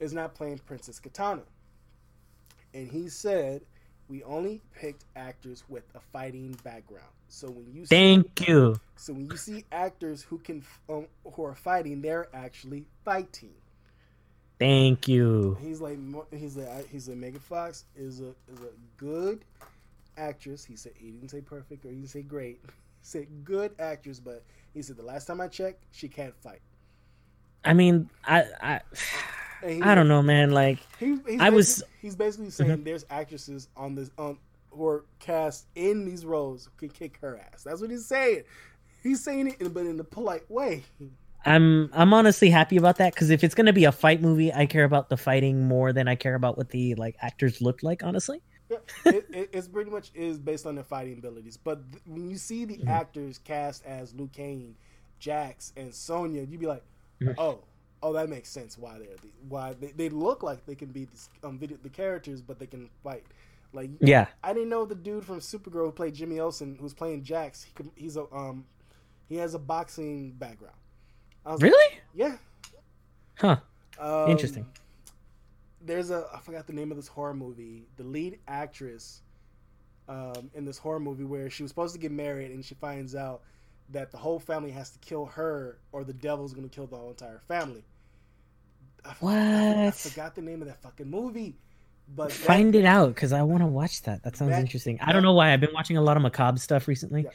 [0.00, 1.42] is not playing Princess Kitana.
[2.72, 3.62] And he said,
[4.08, 7.08] "We only picked actors with a fighting background.
[7.28, 8.76] So when you see, thank you.
[8.96, 13.54] so when you see actors who can um, who are fighting, they're actually fighting."
[14.58, 15.56] Thank you.
[15.60, 15.98] He's like
[16.32, 19.44] he's like I- he's like Megan Fox is a is a good
[20.16, 20.64] actress.
[20.64, 22.60] He said he didn't say perfect or he didn't say great.
[23.00, 24.42] He said good actress, but
[24.74, 26.60] he said the last time I checked, she can't fight.
[27.64, 28.80] I mean, I, I,
[29.62, 30.50] I don't know, man.
[30.50, 32.82] Like, He, he's I was- he's basically saying mm-hmm.
[32.82, 34.36] there's actresses on this on
[34.70, 37.62] who are cast in these roles who can kick her ass.
[37.62, 38.42] That's what he's saying.
[39.02, 40.82] He's saying it, but in a polite way.
[41.44, 44.66] I'm, I'm honestly happy about that because if it's gonna be a fight movie, I
[44.66, 48.02] care about the fighting more than I care about what the like actors look like.
[48.02, 48.42] Honestly.
[48.68, 51.56] Yeah, it, it, it's pretty much is based on their fighting abilities.
[51.56, 52.88] But th- when you see the Mm-hmm.
[52.88, 54.74] actors cast as Liu Kang,
[55.20, 56.82] Jax, and Sonya, you'd be like,
[57.20, 57.34] Mhm.
[57.38, 57.60] oh,
[58.02, 58.76] oh, that makes sense.
[58.76, 61.88] Why they're the, why they, they look like they can be this, um video, the
[61.88, 63.24] characters, but they can fight.
[63.72, 64.26] Like Yeah.
[64.42, 67.62] I didn't know the dude from Supergirl who played Jimmy Olsen, who's playing Jax.
[67.62, 68.66] He could, he's a um
[69.28, 70.74] he has a boxing background.
[71.46, 71.98] I was like, Really?
[72.14, 72.36] yeah.
[73.38, 73.56] Huh.
[73.98, 74.66] Um, Interesting.
[75.80, 77.86] There's a I forgot the name of this horror movie.
[77.96, 79.22] The lead actress
[80.08, 83.14] um, in this horror movie where she was supposed to get married and she finds
[83.14, 83.42] out
[83.90, 86.96] that the whole family has to kill her or the devil's going to kill the
[86.96, 87.84] whole entire family.
[89.04, 89.94] I, f- I I What?
[89.94, 91.56] forgot the name of that fucking movie.
[92.14, 94.22] But that- Find it out because I want to watch that.
[94.24, 94.98] That sounds That- interesting.
[95.00, 95.52] I don't know why.
[95.52, 97.22] I've been watching a lot of macabre stuff recently.
[97.24, 97.30] Yeah.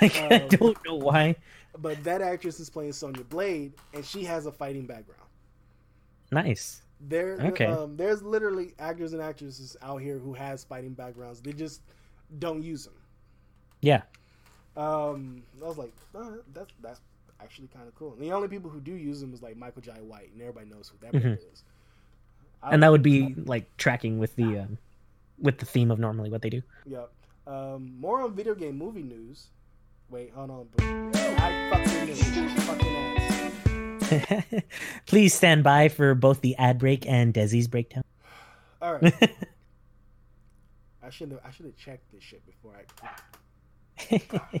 [0.02, 1.36] like, I Um, don't know why.
[1.80, 5.22] But that actress is playing Sonya Blade and she has a fighting background.
[6.30, 6.82] Nice.
[7.00, 7.66] There, Okay.
[7.66, 11.40] um, there's literally actors and actresses out here who has fighting backgrounds.
[11.40, 11.80] They just
[12.38, 12.94] don't use them.
[13.80, 14.02] Yeah.
[14.76, 17.00] Um, I was like, oh, that's that's
[17.40, 18.12] actually kind of cool.
[18.14, 20.66] And the only people who do use them is like Michael Jai White, and everybody
[20.68, 21.38] knows who that Mhm.
[21.52, 21.62] is.
[22.62, 24.78] I- And that would be like tracking with the um,
[25.38, 26.62] with the theme of normally what they do.
[26.86, 27.10] Yep.
[27.46, 29.50] Um, more on video game movie news.
[30.10, 30.66] Wait, hold on.
[30.74, 31.10] bro.
[31.38, 32.14] I fucking.
[32.60, 34.62] Fucking ass.
[35.06, 38.02] Please stand by for both the ad break and Desi's breakdown.
[38.80, 39.12] All right.
[41.02, 41.40] I should have.
[41.44, 42.72] I should have checked this shit before
[44.10, 44.20] I.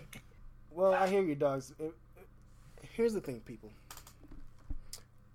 [0.70, 1.72] Well, I hear you, dogs.
[2.92, 3.72] Here's the thing, people.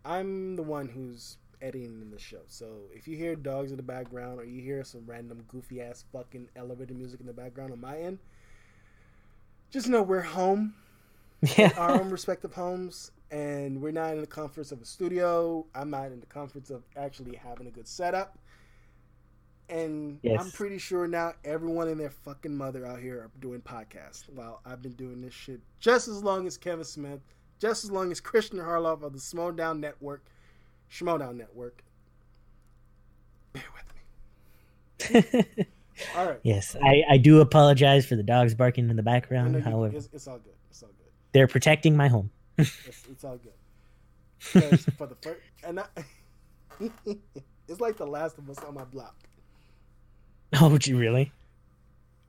[0.05, 4.39] I'm the one who's editing the show, so if you hear dogs in the background
[4.39, 7.97] or you hear some random goofy ass fucking elevator music in the background on my
[7.97, 8.19] end,
[9.73, 10.75] just know we're home,
[11.57, 11.71] yeah.
[11.77, 15.65] our own respective homes, and we're not in the comforts of a studio.
[15.73, 18.37] I'm not in the comforts of actually having a good setup.
[19.69, 20.39] And Yes.
[20.39, 24.29] I'm pretty sure now everyone and their fucking mother out here are doing podcasts.
[24.29, 27.21] While I've been doing this shit just as long as Kevin Smith,
[27.59, 30.23] just as long as Christian Harloff of the Smowdown Network,
[30.91, 31.83] Schmoedown Network.
[33.53, 35.65] Bear with me.
[36.15, 36.39] All right.
[36.43, 39.61] yes, I, I do apologize for the dogs barking in the background.
[39.63, 40.53] However, it's, it's all good.
[40.69, 41.07] It's all good.
[41.33, 42.29] they're protecting my home.
[42.57, 44.79] It's, it's all good.
[44.97, 45.85] for the first, and I,
[47.67, 49.15] it's like the last of us on my block.
[50.59, 51.31] Oh, would you really?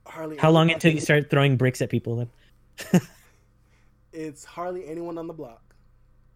[0.07, 0.37] Hardly.
[0.37, 2.15] How long until you start throwing bricks at people?
[2.91, 3.01] Then?
[4.13, 5.75] It's hardly anyone on the block,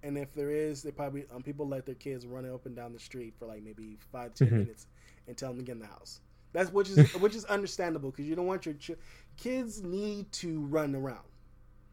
[0.04, 2.92] and if there is, they probably um, people let their kids run up and down
[2.92, 4.52] the street for like maybe five ten Mhm.
[4.52, 4.88] minutes
[5.28, 6.20] and tell them to get in the house.
[6.52, 8.92] That's which is which is understandable because you don't want your ch-
[9.38, 11.26] kids need to run around.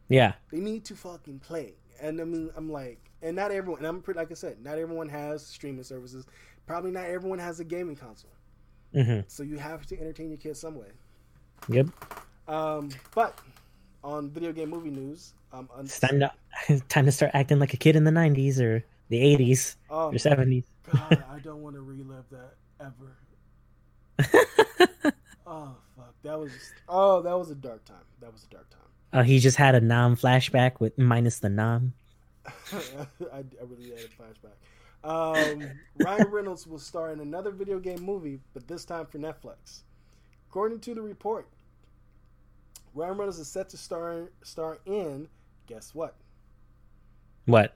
[0.09, 0.33] Yeah.
[0.51, 1.73] They need to fucking play.
[2.01, 3.79] And I mean, I'm like, and not everyone.
[3.79, 6.25] And I'm pretty, like I said, not everyone has streaming services.
[6.65, 8.31] Probably not everyone has a gaming console.
[8.93, 10.87] hmm So you have to entertain your kids some way.
[11.69, 11.87] Yep.
[12.47, 13.39] Um, but
[14.03, 16.31] on video game movie news, um, un- It's time to
[16.89, 20.13] time to start acting like a kid in the '90s or the '80s oh or
[20.13, 20.63] '70s.
[20.91, 23.17] God, I don't want to relive that ever.
[25.47, 26.51] oh fuck, that was
[26.89, 27.97] oh that was a dark time.
[28.19, 28.79] That was a dark time.
[29.13, 31.93] Oh, he just had a nom flashback with minus the nom.
[32.45, 34.57] I, I really had a flashback.
[35.03, 35.63] Um,
[36.05, 39.81] Ryan Reynolds will star in another video game movie, but this time for Netflix.
[40.49, 41.47] According to the report,
[42.93, 45.27] Ryan Reynolds is set to star star in
[45.67, 46.15] guess what?
[47.45, 47.75] What?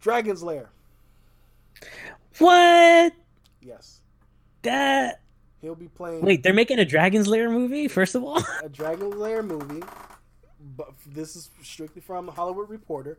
[0.00, 0.70] Dragon's Lair.
[2.38, 3.12] What?
[3.62, 4.00] Yes,
[4.62, 5.20] That?
[5.60, 7.88] he'll be playing Wait, they're making a Dragon's Lair movie.
[7.88, 9.82] First of all, a Dragon's Lair movie.
[10.76, 13.18] But this is strictly from the Hollywood Reporter.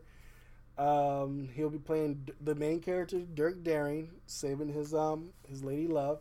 [0.78, 6.20] Um, he'll be playing the main character, Dirk Daring, saving his um his lady love.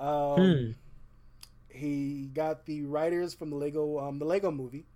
[0.00, 0.70] Um, Hmm.
[1.68, 4.86] He got the writers from the Lego um, the Lego Movie.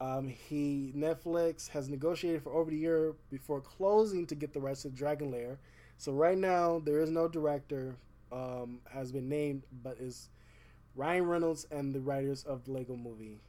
[0.00, 4.82] Um, he Netflix has negotiated for over a year before closing to get the rights
[4.82, 5.58] to Dragon Lair.
[5.96, 7.94] So right now there is no director
[8.34, 10.28] um, has been named, but is
[10.96, 13.40] Ryan Reynolds and the writers of the Lego Movie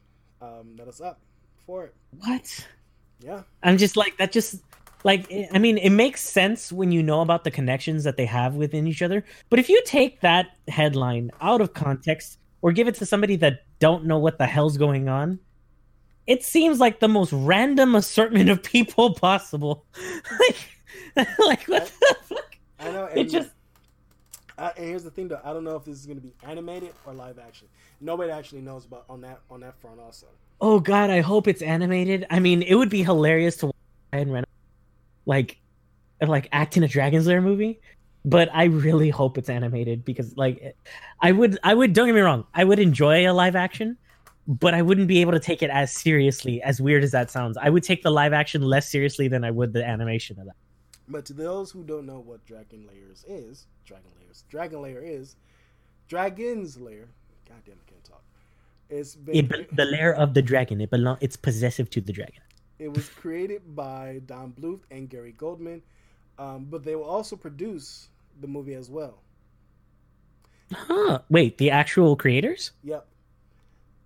[0.42, 1.20] um, that is up
[1.66, 1.96] for it.
[2.20, 2.68] what?
[3.20, 4.32] Yeah, I'm just like that.
[4.32, 4.62] Just
[5.04, 8.56] like I mean, it makes sense when you know about the connections that they have
[8.56, 9.24] within each other.
[9.50, 13.62] But if you take that headline out of context or give it to somebody that
[13.80, 15.40] don't know what the hell's going on,
[16.28, 19.86] it seems like the most random assortment of people possible.
[20.40, 22.58] like, like what the fuck?
[22.80, 23.06] I know.
[23.06, 23.52] It just
[24.58, 25.42] and here's the thing, though.
[25.44, 27.68] I don't know if this is going to be animated or live action.
[28.00, 30.00] Nobody actually knows about on that on that front.
[30.00, 30.28] Also,
[30.62, 32.26] oh god, I hope it's animated.
[32.30, 33.76] I mean, it would be hilarious to watch
[34.14, 34.52] Ryan Reynolds
[35.26, 35.60] like
[36.22, 37.80] like act in a Dragon's Lair movie.
[38.24, 40.76] But I really hope it's animated because like
[41.22, 43.98] I would I would don't get me wrong, I would enjoy a live action,
[44.48, 47.56] but I wouldn't be able to take it as seriously, as weird as that sounds.
[47.58, 50.56] I would take the live action less seriously than I would the animation of that.
[51.08, 55.36] But to those who don't know what Dragon Layers is, Dragon Layers, Dragon Lair is
[56.08, 57.08] Dragon's Lair.
[57.48, 58.24] God damn, I can't talk.
[58.90, 62.14] It's been It, be- the lair of the dragon, it belong it's possessive to the
[62.14, 62.42] dragon.
[62.78, 65.82] It was created by Don Bluth and Gary Goldman,
[66.38, 68.10] um, but they will also produce
[68.42, 69.20] the movie as well.
[70.74, 71.20] Huh.
[71.30, 72.72] Wait, the actual creators?
[72.84, 73.06] Yep.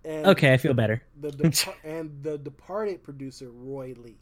[0.04, 1.02] And Okay, I feel better.
[1.20, 4.18] The Dep- and the Departed producer Roy Lee.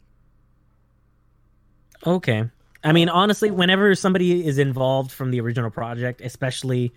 [2.05, 2.49] Okay.
[2.83, 6.93] I mean, honestly, whenever somebody is involved from the original project, especially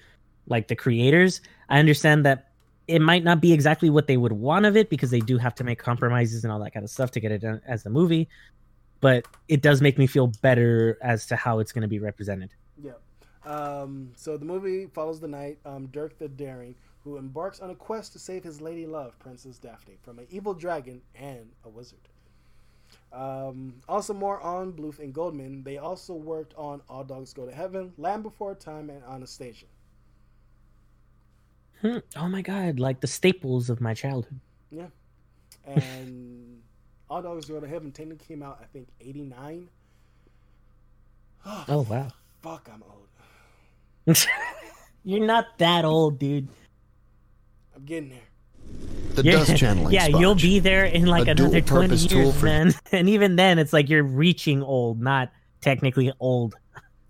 [0.46, 2.48] like the creators, I understand that
[2.88, 5.54] it might not be exactly what they would want of it because they do have
[5.56, 7.90] to make compromises and all that kind of stuff to get it done as the
[7.90, 8.28] movie.
[9.00, 12.50] But it does make me feel better as to how it's going to be represented.
[12.82, 13.00] Yep.
[13.44, 17.74] Um, so the movie follows the knight, um, Dirk the Daring, who embarks on a
[17.74, 22.08] quest to save his lady love, Princess Daphne, from an evil dragon and a wizard.
[23.12, 25.62] Um, also, more on Bluth and Goldman.
[25.62, 29.66] They also worked on All Dogs Go to Heaven, Land Before Time, and Anastasia.
[31.82, 31.98] Hmm.
[32.16, 34.40] Oh my god, like the staples of my childhood.
[34.70, 34.86] Yeah.
[35.66, 36.62] And
[37.10, 39.68] All Dogs Go to Heaven technically came out, I think, 89.
[41.44, 42.08] Oh wow.
[42.40, 44.16] Fuck, I'm old.
[45.04, 46.48] You're not that old, dude.
[47.74, 49.01] I'm getting there.
[49.14, 50.20] The Yeah, dust channeling yeah, sponge.
[50.20, 52.74] you'll be there in like A another twenty dual-purpose tool years, for- man.
[52.92, 56.54] And even then, it's like you're reaching old, not technically old.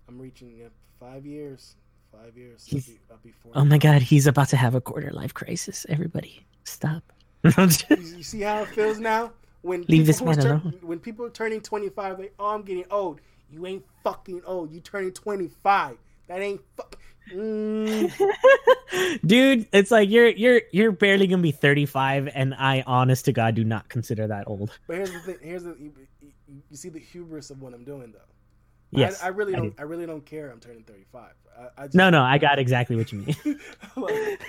[0.09, 1.75] I'm reaching uh, five years.
[2.11, 2.65] Five years.
[2.67, 3.59] I'll He's- be, I'll be 40.
[3.59, 5.85] Oh my god, he's about to have a quarter life crisis.
[5.89, 7.03] Everybody, stop.
[7.43, 7.51] you,
[7.89, 9.31] you see how it feels now?
[9.61, 10.73] When Leave people this who man turn- alone.
[10.81, 13.21] When people are turning 25, they oh, I'm getting old.
[13.49, 14.71] You ain't fucking old.
[14.73, 15.97] You turning 25.
[16.27, 16.97] That ain't fuck.
[17.31, 18.11] Mm,
[19.25, 23.55] Dude, it's like you're you're you're barely gonna be 35, and I, honest to God,
[23.55, 24.77] do not consider that old.
[24.87, 25.37] but here's the thing.
[25.41, 26.29] Here's the you, you-
[26.69, 28.19] you see the hubris of what I'm doing though.
[28.91, 29.69] Yes, I, I really I don't.
[29.69, 29.75] do.
[29.79, 30.51] I really don't care.
[30.51, 31.31] I'm turning 35.
[31.57, 33.35] I, I just, No, no, I got exactly what you mean.
[33.95, 34.39] like,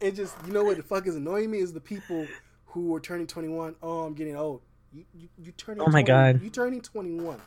[0.00, 2.26] it just you know what the fuck is annoying me is the people
[2.66, 3.76] who are turning 21.
[3.80, 4.62] Oh, I'm getting old.
[4.92, 5.82] You you, you turning?
[5.82, 6.42] Oh my 20 God.
[6.42, 7.40] You turning 21.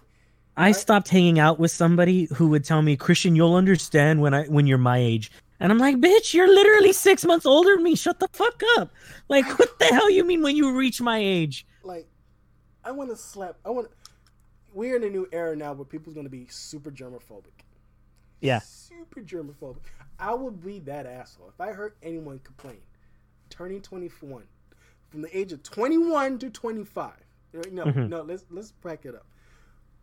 [0.61, 4.43] I stopped hanging out with somebody who would tell me, Christian, you'll understand when I
[4.45, 5.31] when you're my age.
[5.59, 7.95] And I'm like, bitch, you're literally six months older than me.
[7.95, 8.91] Shut the fuck up.
[9.29, 11.65] Like, what the hell you mean when you reach my age?
[11.83, 12.07] like
[12.83, 13.57] I want to slap.
[13.65, 13.89] I want.
[14.73, 17.65] We're in a new era now where people's going to be super germophobic.
[18.39, 18.59] Yeah.
[18.59, 19.81] Super germophobic.
[20.19, 22.79] I would be that asshole if I heard anyone complain.
[23.49, 24.43] Turning 21,
[25.09, 27.11] from the age of 21 to 25.
[27.71, 28.07] No, Mhm.
[28.09, 28.21] no.
[28.21, 29.25] Let's let's bracket it up.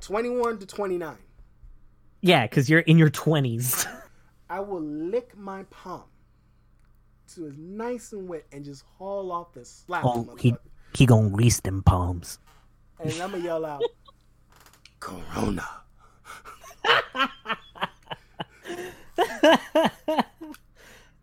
[0.01, 1.17] 21 to 29.
[2.21, 3.87] Yeah, because you're in your 20s.
[4.51, 6.05] I will lick my palm
[7.35, 10.05] to it's nice and wet and just haul off the slap.
[10.05, 10.55] Oh, he
[10.95, 12.39] he gonna grease them palms.
[12.99, 13.83] And I'm gonna yell out,
[15.01, 15.69] Corona.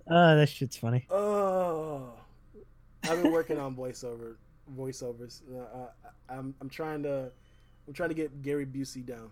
[0.08, 1.06] Oh, that shit's funny.
[1.10, 2.14] Oh,
[3.04, 4.36] I've been working on voiceover
[4.78, 5.42] voiceovers.
[5.52, 5.88] Uh, uh,
[6.30, 7.32] I'm I'm trying to
[7.88, 9.30] I'm trying to get Gary Busey down.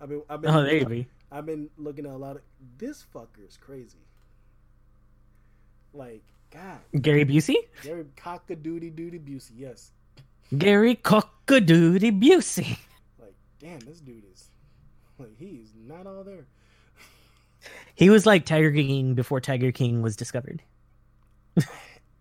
[0.00, 1.06] I've been I've been Oh, there you be.
[1.32, 2.42] I've been looking at a lot of
[2.78, 3.98] this fucker is crazy.
[5.94, 7.56] Like God, Gary Busey?
[7.82, 9.52] Gary Cockadoodie Doodie Busey.
[9.56, 9.92] Yes,
[10.56, 12.78] Gary Cockadoodie Busey.
[13.20, 14.48] like damn, this dude is
[15.18, 16.46] like he's not all there.
[17.94, 20.62] He was like Tiger King before Tiger King was discovered.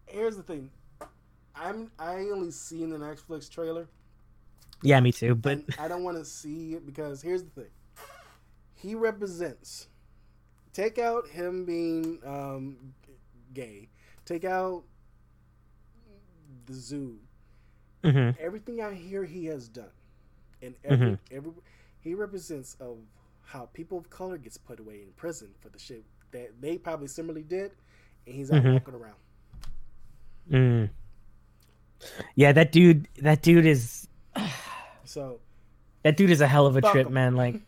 [0.05, 0.69] Here's the thing,
[1.53, 3.87] I'm I only seen the Netflix trailer.
[4.81, 5.35] Yeah, me too.
[5.35, 7.71] But and I don't want to see it because here's the thing.
[8.75, 9.87] He represents.
[10.73, 12.77] Take out him being um,
[13.53, 13.89] gay.
[14.25, 14.83] Take out
[16.65, 17.17] the zoo.
[18.03, 18.39] Mm-hmm.
[18.39, 19.89] Everything I hear he has done,
[20.61, 21.51] and every every
[22.01, 22.97] he represents of
[23.43, 27.07] how people of color gets put away in prison for the shit that they probably
[27.07, 27.71] similarly did,
[28.27, 28.73] and he's out Mhm.
[28.73, 29.15] walking around.
[30.51, 30.89] Mm.
[32.35, 33.07] Yeah, that dude.
[33.21, 34.07] That dude is.
[35.15, 35.39] So
[36.03, 37.13] That dude is a hell of a trip, him.
[37.13, 37.35] man.
[37.37, 37.61] Like,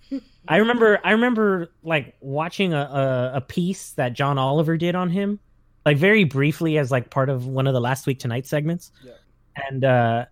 [0.50, 5.10] I remember, I remember like watching a, a a piece that John Oliver did on
[5.10, 5.40] him,
[5.86, 8.92] like very briefly as like part of one of the last week tonight segments.
[9.02, 9.14] Yeah.
[9.70, 10.26] And uh,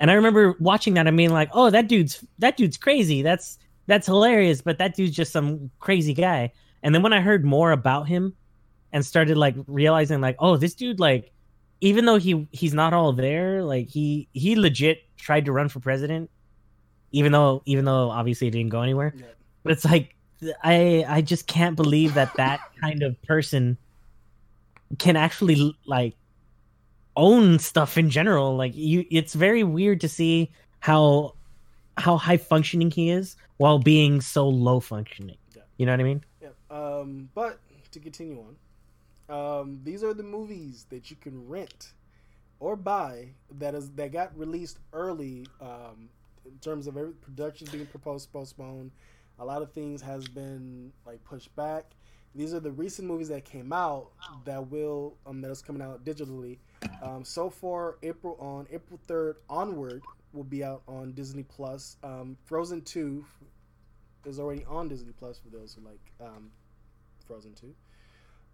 [0.00, 3.22] and I remember watching that and being like, oh, that dude's that dude's crazy.
[3.22, 4.60] That's that's hilarious.
[4.60, 6.52] But that dude's just some crazy guy.
[6.82, 8.34] And then when I heard more about him,
[8.92, 11.32] and started like realizing like, oh, this dude like,
[11.80, 15.80] even though he he's not all there, like he he legit tried to run for
[15.80, 16.28] president
[17.12, 19.26] even though even though obviously it didn't go anywhere yeah.
[19.62, 20.14] but it's like
[20.62, 23.76] i i just can't believe that that kind of person
[24.98, 26.14] can actually like
[27.16, 30.50] own stuff in general like you it's very weird to see
[30.80, 31.34] how
[31.96, 35.62] how high functioning he is while being so low functioning Yeah.
[35.78, 36.54] you know what i mean Yep.
[36.70, 37.58] Um, but
[37.92, 38.56] to continue on,
[39.28, 41.92] um, these are the movies that you can rent
[42.60, 43.28] or buy
[43.58, 45.46] that is that got released early.
[45.60, 46.08] Um,
[46.46, 48.90] in terms of every production being proposed postponed,
[49.38, 51.84] a lot of things has been like pushed back.
[52.34, 54.10] These are the recent movies that came out
[54.44, 56.58] that will um, that is coming out digitally.
[57.02, 61.96] Um, so far, April on April third onward will be out on Disney Plus.
[62.02, 63.24] Um, Frozen two
[64.26, 66.50] is already on Disney Plus for those who like um,
[67.26, 67.74] Frozen Two.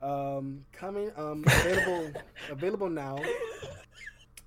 [0.07, 2.12] Um, coming um, available
[2.51, 3.18] available now.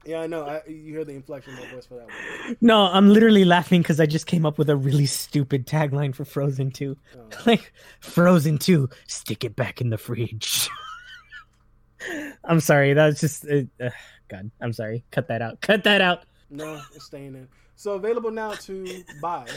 [0.06, 0.46] Yeah, I know.
[0.46, 2.58] I, you hear the inflection in my voice for that one.
[2.62, 6.26] no i'm literally laughing because i just came up with a really stupid tagline for
[6.26, 10.70] frozen 2 Uh, like frozen 2 stick it back in the fridge
[12.44, 13.90] i'm sorry that was just uh, uh,
[14.28, 17.48] god i'm sorry cut that out cut that out no, it's staying in.
[17.76, 19.48] So available now to buy: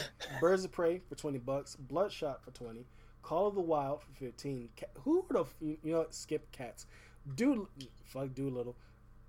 [0.41, 2.87] Birds of Prey for twenty bucks, Bloodshot for twenty,
[3.21, 4.69] Call of the Wild for fifteen.
[4.77, 6.07] Ca- Who would have you know?
[6.09, 6.87] Skip cats.
[7.35, 7.69] Do
[8.05, 8.75] fuck Doolittle.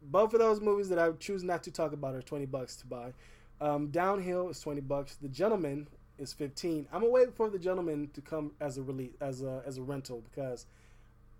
[0.02, 2.86] Both of those movies that I choose not to talk about are twenty bucks to
[2.86, 3.12] buy.
[3.60, 5.16] Um, Downhill is twenty bucks.
[5.16, 5.86] The Gentleman
[6.18, 6.86] is fifteen.
[6.92, 9.82] I'm gonna wait for the Gentleman to come as a release as a as a
[9.82, 10.66] rental because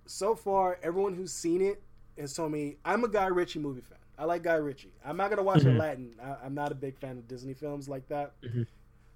[0.07, 1.83] so far everyone who's seen it
[2.19, 3.99] has told me I'm a Guy Ritchie movie fan.
[4.19, 4.93] I like Guy Ritchie.
[5.05, 5.79] I'm not gonna watch it Mhm.
[5.79, 6.15] Latin.
[6.23, 8.33] I, I'm not a big fan of Disney films like that.
[8.43, 8.67] Mhm.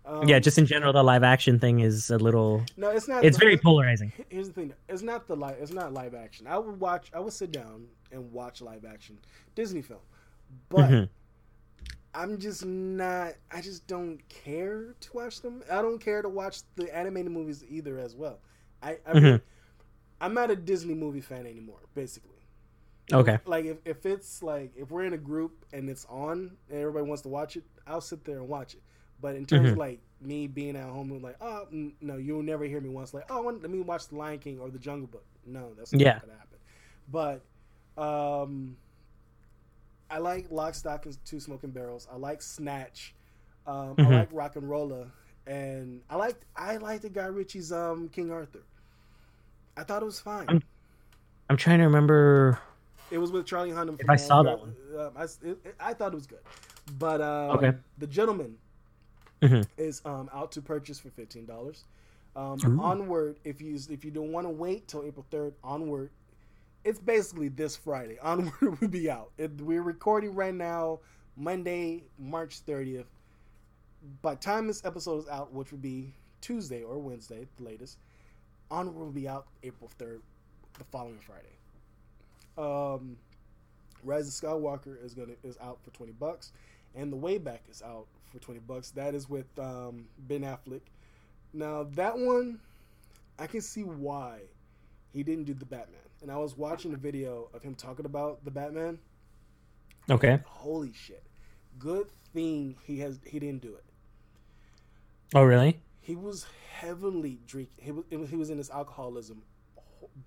[0.06, 3.24] Um, yeah just in general the live action thing is a little no, it's not.
[3.24, 5.56] it's the- very polarizing Here's the thing: it's not the live.
[5.60, 6.46] It's not live action.
[6.46, 7.10] I would watch.
[7.14, 9.18] I would sit down and watch live action
[9.54, 10.00] Disney film,
[10.68, 11.08] but Mhm.
[12.14, 13.34] I'm just not.
[13.50, 15.62] I just don't care to watch them.
[15.70, 18.38] I don't care to watch the animated movies either as well.
[18.82, 19.40] I, I Mhm.
[20.20, 21.80] I'm not a Disney movie fan anymore.
[21.94, 22.30] Basically,
[23.12, 26.78] okay like if, if it's like if we're in a group and it's on and
[26.78, 28.82] everybody wants to watch it, I'll sit there and watch it.
[29.24, 29.78] But in terms of Mhm.
[29.78, 31.66] like me being at home and like, oh
[32.02, 34.68] no, you'll never hear me once like, oh, let me watch The Lion King or
[34.68, 35.24] The Jungle Book.
[35.46, 36.18] No, that's not Yeah.
[36.20, 36.58] gonna happen.
[37.10, 37.40] But
[38.02, 38.76] um,
[40.10, 42.06] I like Lock, Stock, and Two Smoking Barrels.
[42.12, 43.14] I like Snatch.
[43.66, 44.06] Um, Mhm.
[44.06, 45.10] I like RocknRolla,
[45.46, 48.60] and I like I like the Guy Ritchie's um, King Arthur.
[49.74, 50.46] I thought it was fine.
[50.50, 50.62] I'm-
[51.48, 52.58] i'm trying to remember
[53.10, 53.98] It was with Charlie Hunnam.
[54.00, 56.40] If I saw that one, um, I, it- I thought it was good,
[56.98, 57.72] but um, Okay.
[57.96, 58.58] the gentleman
[59.42, 59.66] Mhm.
[59.76, 61.84] is um, out to purchase for fifteen dollars.
[62.36, 66.10] Um, onward, if you if you don't want to wait till April third, onward,
[66.84, 68.18] it's basically this Friday.
[68.22, 69.30] Onward will be out.
[69.38, 71.00] It, we're recording right now,
[71.36, 73.06] Monday, March thirtieth.
[74.22, 77.98] By the time this episode is out, which would be Tuesday or Wednesday, the latest,
[78.70, 80.20] Onward will be out April third,
[80.78, 81.56] the following Friday.
[82.58, 83.16] Um,
[84.02, 86.52] Rise of Skywalker is gonna is out for twenty bucks,
[86.94, 88.90] and The Way Back is out for twenty bucks.
[88.90, 90.80] That is with um, Ben Affleck.
[91.52, 92.58] Now that one,
[93.38, 94.40] I can see why
[95.12, 96.00] he didn't do the Batman.
[96.20, 98.98] And I was watching a video of him talking about the Batman.
[100.10, 100.40] Okay.
[100.46, 101.22] Holy shit!
[101.78, 103.84] Good thing he has he didn't do it.
[105.34, 105.80] Oh, really?
[106.00, 107.74] He was heavily drinking.
[107.78, 109.42] He was he was in his alcoholism.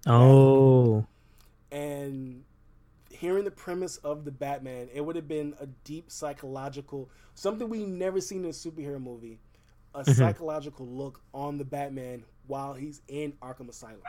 [0.06, 1.06] Oh.
[1.72, 2.44] and
[3.18, 7.86] hearing the premise of the Batman, it would have been a deep psychological something we
[7.86, 9.40] never seen in a superhero movie.
[9.94, 10.16] A Mhm.
[10.16, 14.02] psychological look on the Batman while he's in Arkham Asylum.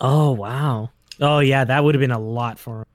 [0.00, 0.90] Oh, wow.
[1.20, 2.86] Oh, yeah, that would have been a lot for him.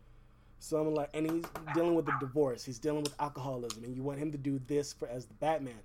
[0.59, 2.65] So I'm like, and he's dealing with a divorce.
[2.65, 5.79] He's dealing with alcoholism, and you want him to do this for as the Batman.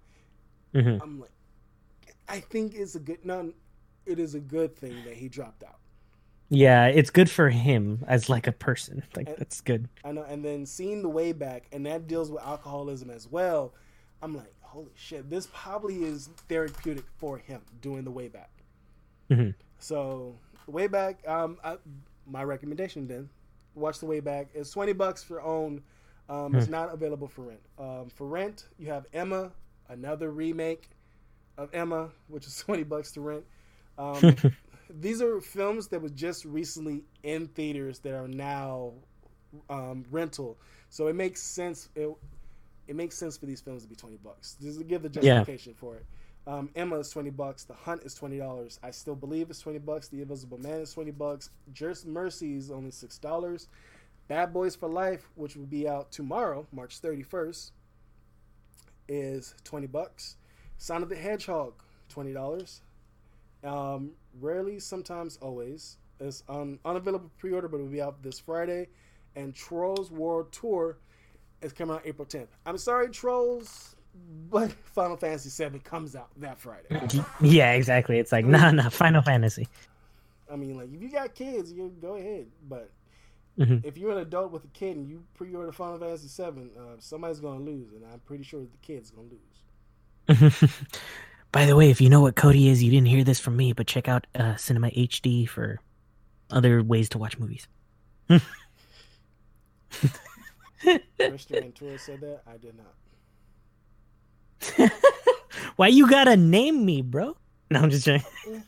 [0.75, 1.01] Mhm.
[1.01, 1.31] I'm like,
[2.29, 3.25] I think it's a good.
[3.25, 3.53] No,
[4.07, 5.79] it is a good thing that he dropped out.
[6.55, 9.03] Yeah, it's good for him as like a person.
[9.17, 9.89] Like And- that's good.
[10.05, 13.73] I know, and then seeing the way back, and that deals with alcoholism as well.
[14.21, 18.51] I'm like, holy shit, this probably is therapeutic for him doing the way back.
[19.31, 19.55] Mhm.
[19.79, 20.37] So,
[20.67, 21.79] way back, um, I,
[22.27, 23.31] my recommendation then,
[23.75, 24.49] watch the way back.
[24.55, 25.83] It's twenty bucks for own.
[26.29, 27.61] Um, It's not available for rent.
[27.79, 29.51] Um, for rent, you have Emma,
[29.89, 30.91] another remake
[31.57, 33.45] of Emma, which is twenty bucks to rent.
[33.99, 34.37] Um,
[35.01, 38.93] these are films that was just recently in theaters that are now
[39.71, 40.59] um, rental.
[40.91, 41.89] So it makes sense.
[41.95, 42.09] It,
[42.89, 44.57] it makes sense for these films to be twenty bucks.
[44.61, 45.37] Just to give the Yeah.
[45.39, 46.07] justification for it.
[46.47, 47.65] Um, Emma is twenty bucks.
[47.65, 48.81] The Hunt is twenty dollars.
[48.83, 50.09] I still believe it's twenty bucks.
[50.09, 51.51] The Invisible Man is twenty bucks.
[51.73, 53.69] Just Mercy is only six dollars.
[54.29, 57.73] Bad Boys for Life, which will be out tomorrow, March thirty first,
[59.09, 60.37] is twenty bucks.
[60.79, 61.75] Sonic the Hedgehog,
[62.09, 62.81] twenty dollars.
[63.63, 65.99] Um, rarely, sometimes, always.
[66.21, 68.89] It's on unavailable pre-order, but it will be out this Friday.
[69.35, 70.99] And Trolls World Tour
[71.63, 72.49] is coming out April 10th.
[72.67, 73.97] I'm sorry, Trolls,
[74.51, 76.87] but Final Fantasy VII comes out that Friday.
[77.41, 78.19] Yeah, exactly.
[78.19, 78.89] It's like nah, nah.
[78.91, 79.67] Final Fantasy.
[80.53, 82.47] I mean, like if you got kids, you go ahead.
[82.69, 82.91] But
[83.59, 83.85] Mhm.
[83.85, 87.41] if you're an adult with a kid and you pre-order Final Fantasy 7, uh, somebody's
[87.41, 89.63] gonna lose, and I'm pretty sure the kid's gonna lose.
[91.53, 93.73] By the way, if you know what Kodi is, you didn't hear this from me,
[93.75, 95.79] but check out uh, Cinema HD for
[96.51, 97.69] other ways to watch movies.
[98.31, 98.41] Mr.
[101.51, 102.43] Ventura said that.
[102.47, 102.75] I did
[104.79, 104.93] not.
[105.77, 107.37] Why you gotta name me, bro?
[107.71, 108.27] No, I'm just joking.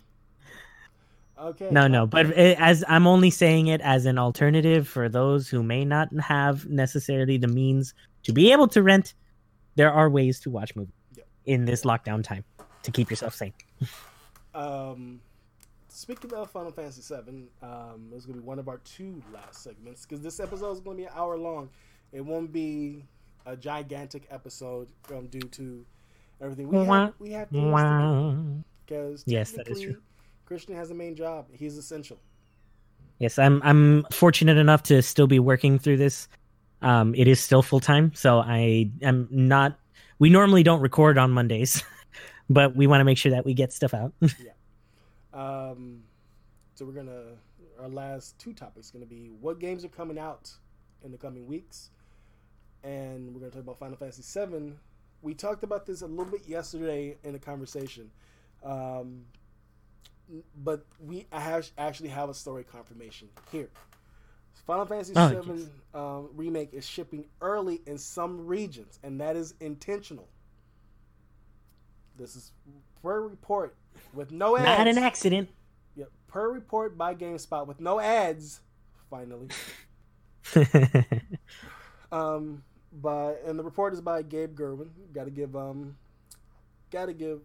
[1.36, 1.68] Okay.
[1.70, 5.62] No, no, but it, as I'm only saying it as an alternative for those who
[5.62, 9.12] may not have necessarily the means to be able to rent.
[9.74, 11.26] There are ways to watch movies Yep.
[11.44, 12.44] in this lockdown time
[12.84, 13.52] to keep yourself sane.
[14.54, 15.20] Um,
[15.88, 20.06] speaking of Final Fantasy VII, um, it's gonna be one of our two last segments
[20.06, 21.68] because this episode is gonna be an hour long.
[22.12, 23.04] It won't be
[23.46, 25.84] a gigantic episode um, due to
[26.40, 27.14] everything we have.
[27.18, 29.96] We have to do because Yes, that is true.
[30.46, 31.46] Christian has a main job.
[31.52, 32.18] He's essential.
[33.18, 33.62] Yes, I'm.
[33.62, 36.28] I'm fortunate enough to still be working through this.
[36.82, 39.78] Um, it is still full time, so I am not.
[40.18, 41.82] We normally don't record on Mondays,
[42.50, 44.12] but we want to make sure that we get stuff out.
[45.32, 46.04] Um,
[46.74, 47.22] so we're gonna
[47.80, 50.52] our last two topics gonna be what games are coming out
[51.04, 51.90] in the coming weeks,
[52.84, 54.74] and we're gonna talk about Final Fantasy VII.
[55.22, 58.10] We talked about this a little bit yesterday in a conversation,
[58.62, 59.24] um,
[60.62, 63.70] but we I have actually have a story confirmation here.
[64.66, 69.54] Final Fantasy Oh, VII um, remake is shipping early in some regions, and that is
[69.60, 70.28] intentional.
[72.18, 72.52] This is
[73.02, 73.76] per report
[74.12, 74.66] with no ads.
[74.66, 75.48] not an accident.
[75.96, 78.60] Yep, per report by GameSpot with no ads.
[79.10, 79.48] Finally,
[82.12, 82.62] um,
[82.92, 84.88] by and the report is by Gabe Gurwin.
[85.12, 85.96] Got to give um,
[86.90, 87.40] got to give.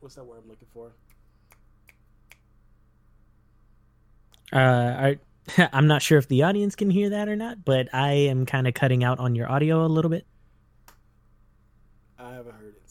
[0.00, 0.92] What's that word I'm looking for?
[4.54, 4.58] uh,
[5.58, 8.46] I, I'm not sure if the audience can hear that or not, but I am
[8.46, 10.26] kind of cutting out on your audio a little bit.
[12.18, 12.82] I haven't heard it,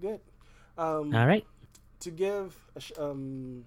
[0.00, 0.20] we good.
[0.78, 1.44] Um, All right.
[2.00, 3.64] to give a, sh- um,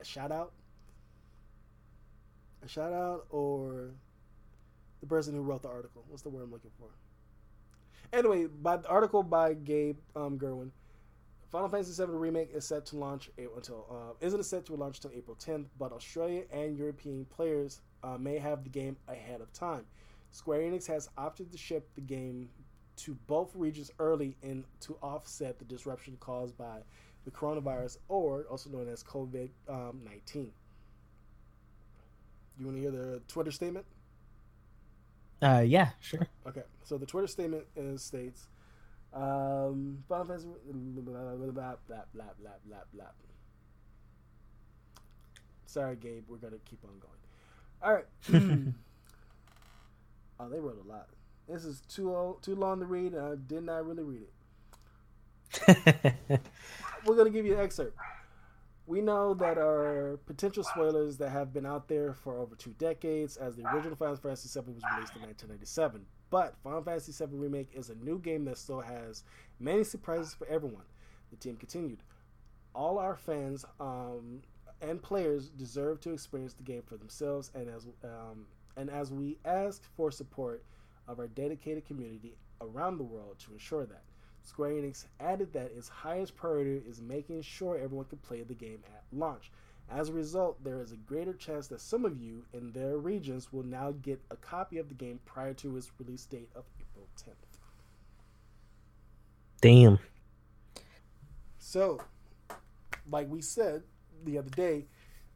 [0.00, 0.52] a shout out,
[2.64, 3.90] a shout out, or
[5.00, 6.04] the person who wrote the article.
[6.08, 6.88] What's the word I'm looking for?
[8.12, 10.70] Anyway, by the article by Gabe um, Gurwin,
[11.50, 14.98] Final Fantasy VII remake is set to launch until uh, isn't it set to launch
[14.98, 19.52] until April 10th, but Australia and European players uh, may have the game ahead of
[19.52, 19.84] time.
[20.30, 22.48] Square Enix has opted to ship the game
[22.96, 26.78] to both regions early and to offset the disruption caused by
[27.24, 30.52] the coronavirus, or also known as COVID um, 19.
[32.58, 33.84] You want to hear the Twitter statement?
[35.42, 36.26] Uh, yeah, sure.
[36.46, 38.46] Okay, so the Twitter statement is, states
[39.12, 40.46] um, Final Fantasy.
[40.46, 41.74] Blah, blah, blah, blah,
[42.14, 42.24] blah,
[42.94, 43.06] blah,
[45.66, 47.12] Sorry, Gabe, we're going to keep on going.
[47.82, 48.06] All right.
[50.40, 51.08] oh, they wrote a lot.
[51.48, 56.14] This is too old, too long to read, and I did not really read it.
[57.06, 57.96] We're going to give you an excerpt.
[58.86, 63.36] We know that our potential spoilers that have been out there for over two decades,
[63.36, 66.04] as the original Final Fantasy VII was released in 1997.
[66.30, 69.24] But Final Fantasy VII Remake is a new game that still has
[69.58, 70.84] many surprises for everyone.
[71.30, 72.02] The team continued.
[72.74, 74.42] All our fans um,
[74.80, 79.38] and players deserve to experience the game for themselves, and as um, and as we
[79.44, 80.62] ask for support
[81.08, 84.02] of our dedicated community around the world to ensure that.
[84.42, 88.78] Square Enix added that its highest priority is making sure everyone can play the game
[88.94, 89.50] at launch.
[89.90, 93.52] As a result, there is a greater chance that some of you in their regions
[93.52, 97.06] will now get a copy of the game prior to its release date of April
[97.16, 97.58] 10th.
[99.60, 99.98] Damn.
[101.58, 102.00] So,
[103.10, 103.82] like we said
[104.24, 104.86] the other day,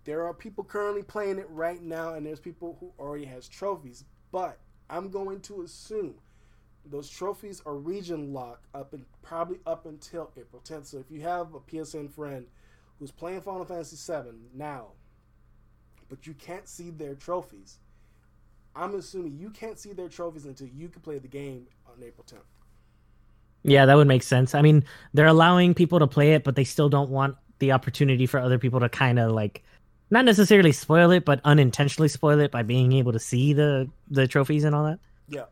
[0.05, 4.05] there are people currently playing it right now, and there's people who already has trophies.
[4.33, 4.59] But
[4.91, 6.15] I'm going to assume
[6.85, 10.87] those trophies are region locked up and probably up until April 10th.
[10.87, 12.47] So if you have a PSN friend
[12.99, 14.89] who's playing Final Fantasy VII now,
[16.09, 17.79] but you can't see their trophies,
[18.75, 22.27] I'm assuming you can't see their trophies until you can play the game on April
[22.29, 22.39] 10th.
[23.63, 24.55] Yeah, that would make sense.
[24.55, 28.27] I mean, they're allowing people to play it, but they still don't want the opportunity
[28.27, 29.63] for other people to kind of like
[30.11, 34.27] not necessarily spoil it, but unintentionally spoil it by being able to see the the
[34.27, 34.99] trophies and all that.
[35.29, 35.45] Yeah,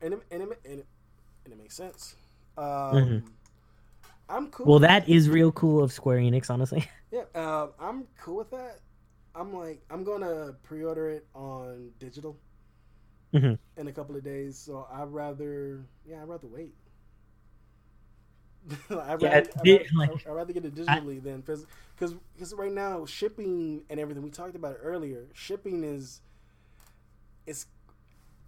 [0.00, 0.86] and it, and it, and it,
[1.44, 2.16] and it makes sense.
[2.58, 3.22] Um, Mhm.
[4.28, 4.66] I'm cool.
[4.66, 6.88] Well, that is real cool of Square Enix, honestly.
[7.12, 8.80] Yeah, uh, I'm cool with that.
[9.34, 12.36] I'm like, I'm gonna pre-order it on digital
[13.32, 13.58] Mhm.
[13.76, 14.58] in a couple of days.
[14.58, 16.74] So I'd rather, yeah, I'd rather wait.
[18.90, 21.72] I'd, Yeah, rather, I'd, rather, like- I'd rather get it digitally than physically.
[21.96, 26.20] Because because right now shipping and everything we talked about it earlier, shipping is
[27.46, 27.66] it's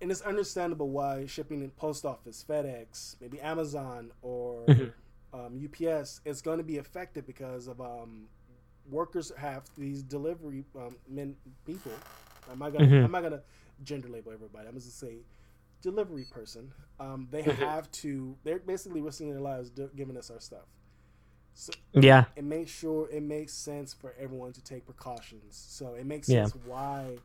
[0.01, 4.93] and it's understandable why shipping in post office, FedEx, maybe Amazon or Mhm.
[5.33, 8.29] um, UPS is going to be affected because of um,
[8.91, 11.93] workers have these delivery um, men people.
[12.51, 13.05] I'm not gonna Mhm.
[13.05, 13.43] I'm not gonna
[13.85, 14.69] gender label everybody.
[14.69, 15.19] I'm just gonna say
[15.83, 16.73] delivery person.
[17.01, 17.57] Um, they Mhm.
[17.57, 18.37] have to.
[18.45, 20.67] They're basically risking their lives giving us our stuff.
[21.55, 22.27] So Yeah.
[22.37, 25.57] it makes sure it makes sense for everyone to take precautions.
[25.57, 26.45] So it makes Yeah.
[26.47, 27.19] sense why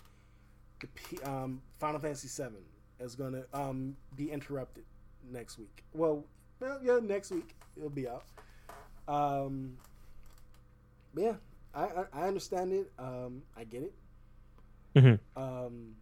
[0.80, 2.58] the P, um, Final Fantasy VII
[3.00, 4.86] is going to um, be interrupted
[5.32, 5.84] next week.
[5.94, 6.26] Well,
[6.60, 8.26] well, yeah, next week it'll be out.
[9.08, 9.78] Um,
[11.16, 11.36] yeah,
[11.74, 12.92] I, I I understand it.
[12.98, 13.94] Um, I get it.
[14.96, 15.20] Mhm.
[15.36, 15.96] Um,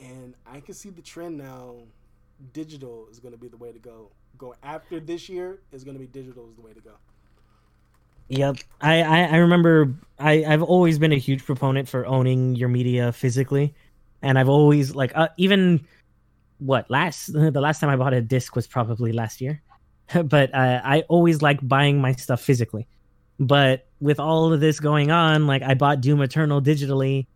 [0.00, 1.76] and I can see the trend now.
[2.52, 4.10] Digital is going to be the way to go.
[4.36, 6.92] Go after this year is going to be digital is the way to go.
[8.28, 8.56] Yep.
[8.80, 13.12] I, I, I remember I, I've always been a huge proponent for owning your media
[13.12, 13.74] physically.
[14.22, 15.86] And I've always like uh, even
[16.58, 19.62] what last the last time I bought a disc was probably last year.
[20.24, 22.86] but uh, I always like buying my stuff physically.
[23.38, 27.26] But with all of this going on, like I bought Doom Eternal digitally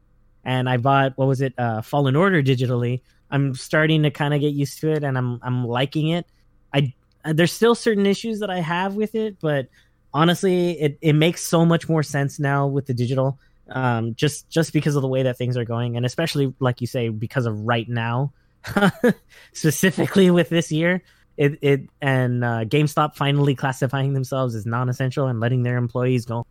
[0.44, 3.00] and I bought what was it, uh Fallen Order digitally.
[3.30, 6.26] I'm starting to kind of get used to it and I'm I'm liking it.
[6.72, 9.68] I uh, there's still certain issues that I have with it, but
[10.14, 13.38] honestly it, it makes so much more sense now with the digital
[13.70, 16.86] um just just because of the way that things are going and especially like you
[16.86, 18.32] say because of right now
[19.52, 21.02] specifically with this year
[21.36, 26.46] it it and uh, GameStop finally classifying themselves as non-essential and letting their employees go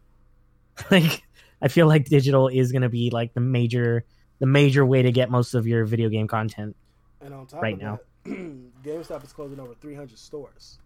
[0.91, 1.23] like
[1.61, 4.05] I feel like digital is going to be like the major
[4.39, 6.75] the major way to get most of your video game content
[7.21, 7.99] And on top Right of now.
[8.25, 8.31] that,
[8.83, 10.79] GameStop is closing over 300 stores.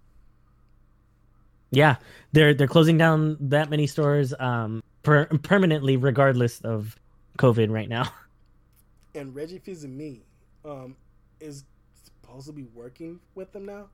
[1.72, 1.96] Yeah,
[2.34, 6.98] they're they're closing down that many stores um per- permanently, regardless of
[7.38, 8.12] COVID right now.
[9.14, 10.22] And Reggie Fils-Aimé
[10.64, 10.96] um,
[11.42, 11.66] is
[12.02, 13.90] supposed to be working with them now.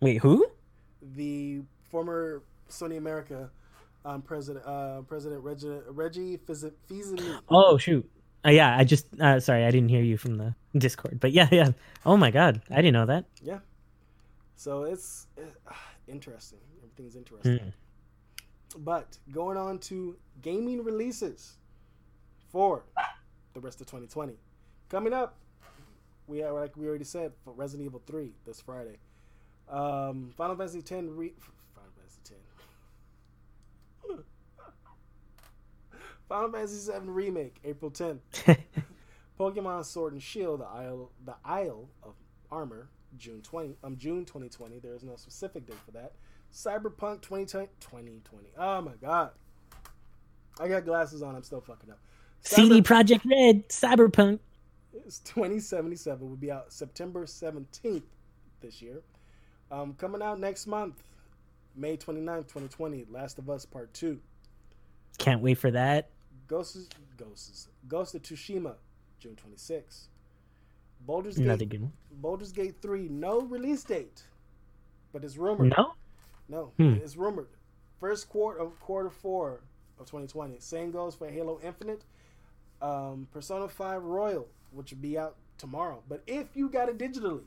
[0.00, 0.46] Wait, who?
[1.16, 3.50] The former Sony America
[4.06, 6.64] um, president, uh, President Reggie, Reggie Fils-
[7.50, 8.08] Oh shoot.
[8.44, 11.48] Uh, yeah, I just uh, sorry, I didn't hear you from the Discord, but yeah,
[11.52, 11.72] yeah.
[12.04, 13.24] Oh my god, I didn't know that.
[13.42, 13.58] Yeah.
[14.54, 15.72] So it's uh,
[16.06, 16.60] interesting.
[16.82, 17.58] Everything's interesting.
[17.58, 17.68] Hmm.
[18.84, 21.56] But going on to gaming releases
[22.50, 22.84] for
[23.54, 24.34] the rest of 2020.
[24.88, 25.34] Coming up,
[26.28, 28.98] We are like we already said for Resident Evil Three this Friday.
[29.68, 31.34] Um, Final Fantasy 10 re-
[31.74, 32.40] Final Fantasy X.
[36.28, 38.18] Final Fantasy VII remake April 10th.
[39.40, 42.14] Pokemon Sword and Shield: The Isle, the Isle of
[42.50, 44.78] Armor, June 20, um, June 2020.
[44.78, 46.12] There is no specific date for that.
[46.52, 47.68] Cyberpunk 2020.
[47.80, 48.48] 2020.
[48.58, 49.30] Oh my god,
[50.58, 51.36] I got glasses on.
[51.36, 51.98] I'm still fucking up.
[52.42, 54.38] CD Projekt Red, Cyberpunk.
[54.92, 58.02] It's 2077 will be out September 17th
[58.60, 59.02] this year.
[59.70, 61.02] Um, coming out next month,
[61.74, 63.06] May 29th, 2020.
[63.10, 64.20] Last of Us Part Two.
[65.18, 66.10] Can't wait for that.
[66.48, 68.74] Ghosts, Ghosts, Ghost of Tsushima,
[69.18, 70.06] June 26th.
[71.06, 71.92] Baldur's Another Gate, good one.
[72.12, 74.22] Baldur's Gate 3, no release date,
[75.12, 75.74] but it's rumored.
[75.76, 75.92] No?
[76.48, 76.94] No, Hmm.
[77.02, 77.48] it's rumored.
[78.00, 79.60] First quarter of quarter four
[79.98, 80.58] of 2020.
[80.60, 82.04] Same goes for Halo Infinite,
[82.82, 86.02] um, Persona 5 Royal, which will be out tomorrow.
[86.08, 87.42] But if you got it digitally,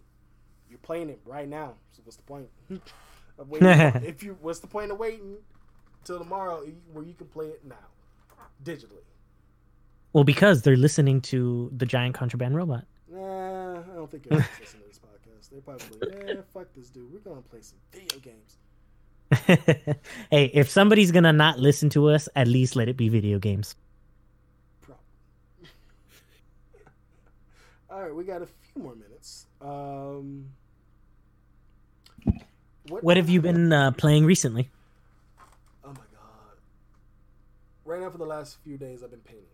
[0.70, 1.76] you're playing it right now.
[1.92, 2.50] So what's the point
[3.38, 3.68] of waiting?
[4.04, 5.38] if you, what's the point of waiting
[6.04, 7.76] till tomorrow where you can play it now,
[8.64, 9.04] digitally?
[10.14, 12.86] Well, because they're listening to the giant contraband robot.
[13.12, 15.50] Nah, I don't think anyone's listening to this podcast.
[15.52, 17.12] They're probably like, yeah, fuck this dude.
[17.14, 18.58] We're gonna play some video games.
[20.32, 23.76] hey, if somebody's gonna not listen to us, at least let it be video games.
[27.92, 29.46] All right, we got a few more minutes.
[29.62, 30.46] Um,
[32.88, 34.70] What have you been uh, playing recently?
[35.84, 36.58] Oh my god!
[37.90, 39.48] Right now, for the last few days, I've been painting.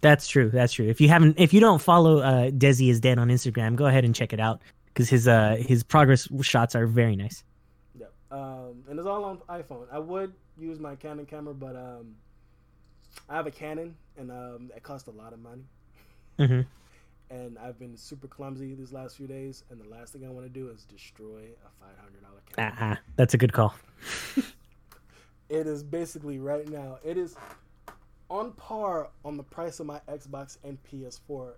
[0.00, 0.48] That's true.
[0.48, 0.86] That's true.
[0.86, 4.04] If you haven't, if you don't follow uh, Desi is dead on Instagram, go ahead
[4.04, 7.42] and check it out because his uh his progress shots are very nice.
[7.98, 8.06] Yeah.
[8.30, 9.86] Um, and it's all on iPhone.
[9.90, 12.14] I would use my Canon camera, but um,
[13.28, 15.64] I have a Canon, and um, it costs a lot of money.
[16.38, 16.60] Mm-hmm.
[17.30, 20.44] And I've been super clumsy these last few days, and the last thing I want
[20.44, 22.76] to do is destroy a five hundred dollar camera.
[22.78, 23.74] Ah, that's a good call.
[25.48, 26.98] It is basically right now.
[27.04, 27.36] It is
[28.30, 31.52] on par on the price of my Xbox and PS4.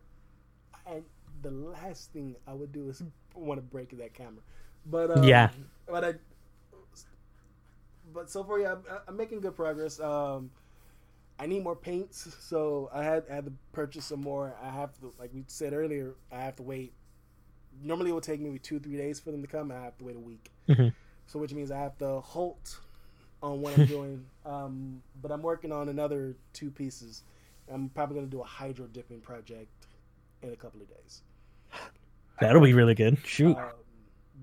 [0.86, 1.04] And
[1.42, 3.02] the last thing I would do is
[3.34, 4.42] want to break that camera.
[4.86, 5.50] But um, Yeah.
[5.88, 6.14] But I.
[8.12, 10.00] But so far, yeah, I'm, I'm making good progress.
[10.00, 10.50] Um,
[11.38, 14.54] I need more paints, so I had I had to purchase some more.
[14.62, 16.92] I have to, like we said earlier, I have to wait.
[17.82, 19.70] Normally, it would take maybe two, three days for them to come.
[19.70, 20.50] I have to wait a week.
[20.68, 20.94] Mhm.
[21.26, 22.78] So, which means I have to halt
[23.42, 24.24] on what I'm doing.
[24.44, 27.22] Um, but I'm working on another two pieces.
[27.72, 29.68] I'm probably going to do a hydro dipping project
[30.42, 31.22] in a couple of days.
[32.40, 33.18] That'll be really good.
[33.24, 33.56] Shoot.
[33.56, 33.70] Um,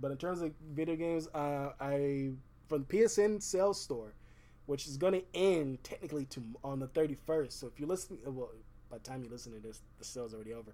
[0.02, 2.32] but in terms of video games, uh, I
[2.68, 4.14] from the PSN sales store,
[4.66, 7.52] which is going to end technically to on the 31st.
[7.52, 8.50] So if you listen, well,
[8.90, 10.74] by the time you listen to this, the sale's already over.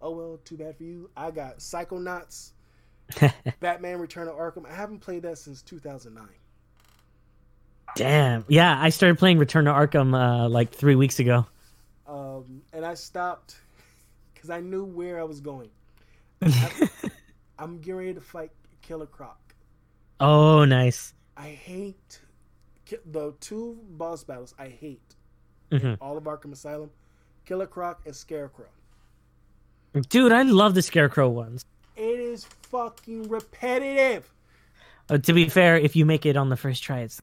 [0.00, 1.10] Oh well, too bad for you.
[1.16, 2.52] I got Psychonauts,
[3.60, 4.66] Batman: Return of Arkham.
[4.70, 6.28] I haven't played that since 2009.
[7.98, 8.44] Damn.
[8.48, 11.46] Yeah, I started playing Return to Arkham uh, like three weeks ago.
[12.06, 13.56] um, and I stopped
[14.32, 15.70] because I knew where I was going.
[16.42, 16.88] I,
[17.58, 19.38] I'm getting ready to fight Killer Croc.
[20.20, 21.12] Oh, nice.
[21.36, 22.20] I hate
[23.04, 24.54] the two boss battles.
[24.58, 25.16] I hate
[25.72, 26.90] hmm all of Arkham Asylum,
[27.44, 28.70] Killer Croc and Scarecrow.
[30.08, 31.64] Dude, I love the Scarecrow ones.
[31.96, 34.32] It is fucking repetitive.
[35.10, 37.20] Uh, to be fair, if you make it on the first try, it's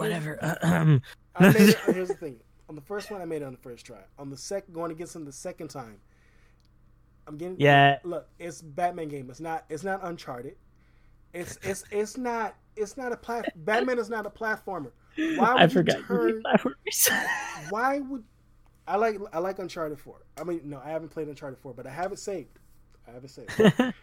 [0.00, 0.58] whatever.
[0.62, 1.02] Um,
[1.36, 3.58] I made it, here's the thing: on the first one, I made it on the
[3.58, 3.98] first try.
[4.18, 5.98] On the second, going against him the second time,
[7.26, 7.56] I'm getting.
[7.58, 7.98] Yeah.
[8.04, 9.30] Look, it's Batman game.
[9.30, 9.64] It's not.
[9.68, 10.56] It's not Uncharted.
[11.32, 12.54] It's it's it's not.
[12.76, 13.52] It's not a plat.
[13.64, 14.92] Batman is not a platformer.
[15.16, 15.98] Why would I you forgot.
[15.98, 16.42] you turn?
[17.70, 18.24] Why would
[18.86, 20.22] I like I like Uncharted Four?
[20.38, 22.58] I mean, no, I haven't played Uncharted Four, but I have it saved.
[23.06, 23.50] I have it saved.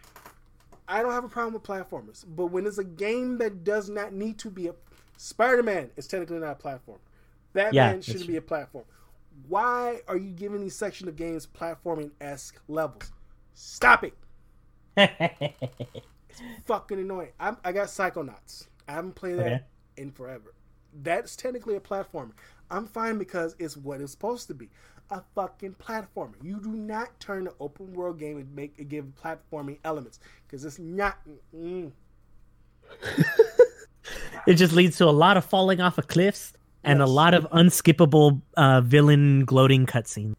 [0.88, 4.14] I don't have a problem with platformers, but when it's a game that does not
[4.14, 4.72] need to be a
[5.18, 7.00] Spider-Man is technically not a platform.
[7.54, 8.86] Batman Yeah, shouldn't be a platform.
[9.48, 13.12] Why are you giving these section of games platforming esque levels?
[13.54, 14.14] Stop it!
[16.30, 17.30] It's fucking annoying.
[17.40, 18.68] I'm, I got Psychonauts.
[18.88, 19.64] I haven't played that Okay.
[19.96, 20.54] in forever.
[21.02, 22.32] That's technically a platformer.
[22.70, 24.70] I'm fine because it's what it's supposed to be.
[25.10, 26.34] A fucking platformer.
[26.42, 30.64] You do not turn an open world game and make it give platforming elements because
[30.64, 31.18] it's not.
[31.56, 31.92] Mm,
[34.46, 36.52] it just leads to a lot of falling off of cliffs
[36.84, 40.34] and a lot of unskippable uh, villain gloating cutscenes.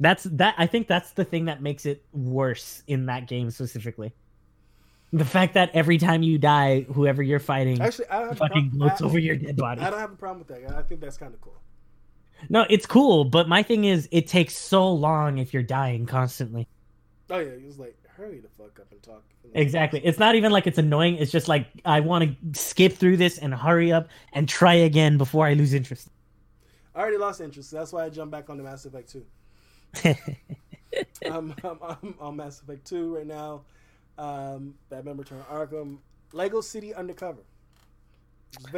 [0.00, 0.54] That's that.
[0.58, 4.12] I think that's the thing that makes it worse in that game specifically.
[5.12, 8.38] The fact that every time you die, whoever you're fighting Actually, I don't have a
[8.38, 9.80] fucking gloats over your dead body.
[9.80, 10.76] I don't have a problem with that.
[10.76, 11.54] I think that's kind of cool.
[12.48, 16.68] No, it's cool, but my thing is, it takes so long if you're dying constantly.
[17.30, 19.22] Oh yeah, he was like, hurry the fuck up and talk.
[19.54, 20.04] Exactly.
[20.04, 21.16] It's not even like it's annoying.
[21.16, 25.16] It's just like I want to skip through this and hurry up and try again
[25.16, 26.08] before I lose interest.
[26.94, 27.70] I already lost interest.
[27.70, 29.24] That's why I jumped back on the Mass Effect 2.
[31.30, 33.62] I'm, I'm, I'm on Mass Effect 2 right now.
[34.18, 35.98] Um, Batman Return Arkham.
[36.32, 37.42] Lego City Undercover.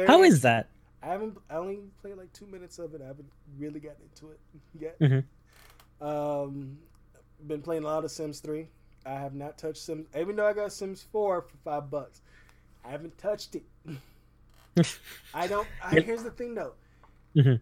[0.07, 0.69] How is that?
[1.01, 1.37] I haven't.
[1.49, 3.01] I only played like two minutes of it.
[3.01, 4.39] I haven't really gotten into it
[4.79, 4.99] yet.
[4.99, 5.23] Mhm.
[5.99, 6.77] Um,
[7.47, 8.67] been playing a lot of Sims 3.
[9.05, 12.21] I have not touched Sims, even though I got Sims 4 for five bucks.
[12.85, 13.63] I haven't touched it.
[15.33, 15.67] I don't.
[15.83, 16.73] I, here's the thing though.
[17.35, 17.59] Mhm.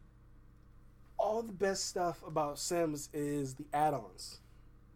[1.18, 4.40] All the best stuff about Sims is the add-ons.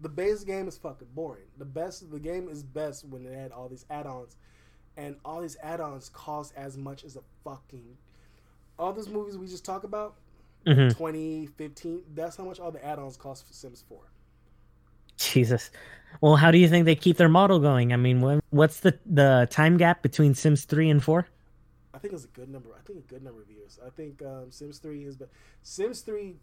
[0.02, 1.44] The base game is fucking boring.
[1.58, 4.36] The best the game is best when they add all these add-ons,
[4.98, 7.98] and all these add-ons cost as much as a fucking.
[8.80, 10.16] All those movies we just talked about,
[10.66, 10.90] Mhm.
[10.96, 12.04] 2015.
[12.14, 14.00] That's how much all the add-ons cost for Sims 4.
[15.18, 15.72] Jesus.
[16.22, 17.92] Well, how do you think they keep their model going?
[17.92, 21.28] I mean, when, what's the the time gap between Sims three and four?
[21.94, 22.70] I think it's a good number.
[22.78, 23.80] I think a good number of years.
[23.86, 25.28] I think um, Sims 3 has been
[25.62, 26.36] Sims 3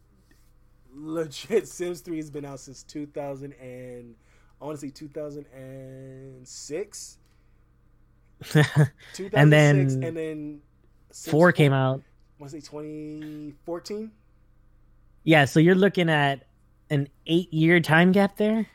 [0.94, 4.14] legit Sims 3 has been out since 2000 and
[4.60, 7.18] I want to say 2006.
[8.42, 10.60] 2006 And then and then
[11.10, 12.02] Sims four came out.
[12.38, 14.10] I want to say 2014.
[15.24, 16.44] Yeah, so you're looking at
[16.90, 18.66] an eight year time gap there.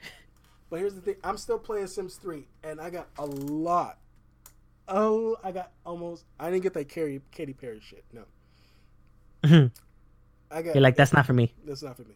[0.69, 3.99] But here's the thing: I'm still playing Sims 3, and I got a lot.
[4.87, 6.25] Oh, I got almost.
[6.39, 8.03] I didn't get that Katy Katy Perry shit.
[8.13, 8.23] No.
[10.51, 10.75] I got.
[10.75, 11.53] You're like, that's not for me.
[11.65, 12.15] That's not for me.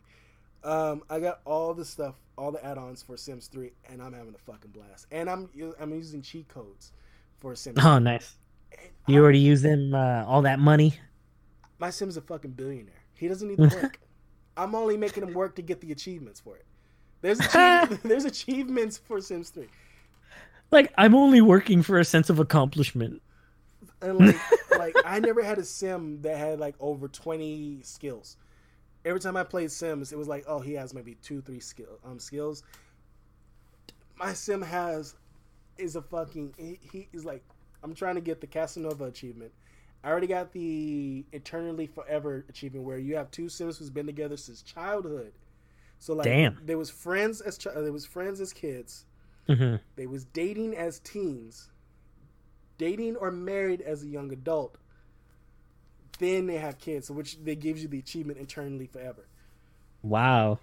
[0.64, 4.36] Um, I got all the stuff, all the add-ons for Sims 3, and I'm having
[4.36, 5.08] a fucking blast.
[5.12, 6.92] And I'm I'm using cheat codes
[7.40, 7.78] for Sims.
[7.84, 8.36] Oh, nice.
[8.74, 10.96] And You I- already used them uh, all that money.
[11.80, 12.94] my Sim's a fucking billionaire.
[13.16, 14.00] He doesn't need to work.
[14.60, 16.66] I'm only making him work to get the achievements for it.
[17.22, 19.68] There's achieve- there's achievements for Sims 3.
[20.72, 23.22] Like I'm only working for a sense of accomplishment.
[24.02, 24.36] and like
[24.78, 28.38] like I never had a sim that had like over twenty skills.
[29.06, 32.00] Every time I played Sims, it was like, oh, he has maybe two, three skill
[32.06, 32.64] um skills.
[34.18, 35.16] My sim has
[35.78, 37.44] is a fucking he, he is like
[37.84, 39.54] I'm trying to get the Casanova achievement.
[40.04, 44.38] I already got the Eternally Forever achievement where you have two Sims who's been together
[44.38, 45.34] since childhood.
[46.00, 46.58] So like, Damn.
[46.64, 49.06] there was friends as chi- there was friends as kids.
[49.48, 51.70] hmm They was dating as teens,
[52.78, 54.78] dating or married as a young adult.
[56.20, 59.28] Then they have kids, so which they gives you the achievement eternally forever.
[60.02, 60.60] Wow.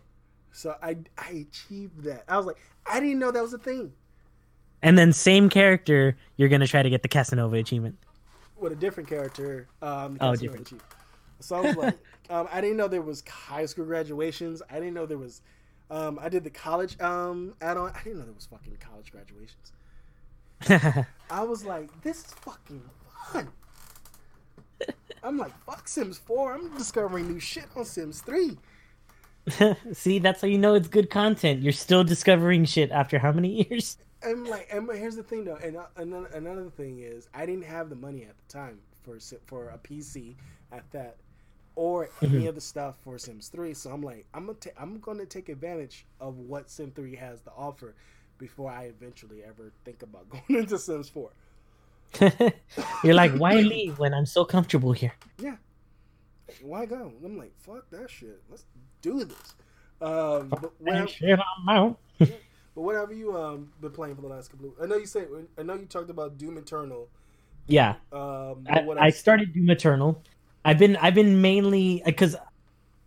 [0.53, 2.25] So I I achieved that.
[2.29, 2.57] I was like,
[2.87, 3.93] I didn't know that was a thing.
[4.83, 7.99] And then same character, you're gonna try to get the Casanova achievement.
[8.59, 10.73] With a different character, um, Oh, different.
[11.41, 11.99] So I was like,
[12.31, 14.63] um, I didn't know there was high school graduations.
[14.71, 15.43] I didn't know there was.
[15.91, 17.91] Um, I did the college um, add-on.
[17.95, 19.73] I didn't know there was fucking college graduations.
[21.31, 22.83] I was like, this is fucking
[23.31, 23.49] fun.
[25.23, 26.55] I'm like, fuck Sims 4.
[26.55, 28.57] I'm discovering new shit on Sims 3.
[29.93, 31.63] See, that's how you know it's good content.
[31.63, 33.97] You're still discovering shit after how many years?
[34.25, 37.47] I'm like, and but here's the thing though, and uh, another, another thing is, I
[37.47, 40.35] didn't have the money at the time for for a PC
[40.73, 41.17] at that,
[41.75, 43.75] or any of the stuff for Sims 3.
[43.75, 47.41] So I'm like, I'm gonna ta- I'm gonna take advantage of what Sim 3 has
[47.43, 47.95] to offer
[48.39, 51.31] before I eventually ever think about going into Sims 4.
[53.05, 55.13] you're like, why leave when I'm so comfortable here?
[55.39, 55.57] Yeah.
[56.63, 57.13] Why go?
[57.25, 58.41] I'm like, fuck that shit.
[58.49, 58.65] Let's
[59.03, 59.55] do this.
[60.01, 61.99] Um, but, whenever, shit, I'm out.
[62.87, 65.27] But have you um been playing for the last couple of, I know you said
[65.59, 67.09] I know you talked about Doom Eternal.
[67.67, 70.23] Yeah, Um, I, I started Doom Eternal.
[70.65, 72.37] I've been I've been mainly because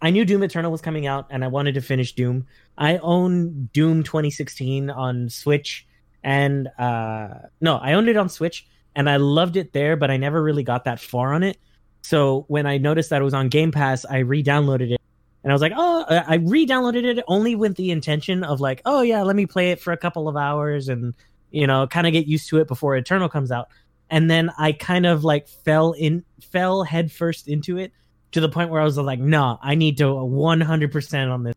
[0.01, 2.45] I knew Doom Eternal was coming out and I wanted to finish Doom.
[2.77, 5.87] I own Doom 2016 on Switch
[6.25, 7.29] and uh
[7.61, 10.63] no, I owned it on Switch and I loved it there, but I never really
[10.63, 11.57] got that far on it.
[12.01, 14.98] So when I noticed that it was on Game Pass, I re-downloaded it.
[15.43, 19.01] And I was like, oh, I re-downloaded it only with the intention of like, oh
[19.01, 21.13] yeah, let me play it for a couple of hours and
[21.51, 23.69] you know, kind of get used to it before Eternal comes out.
[24.09, 27.91] And then I kind of like fell in fell headfirst into it
[28.31, 31.55] to the point where I was like, no, I need to 100% on this.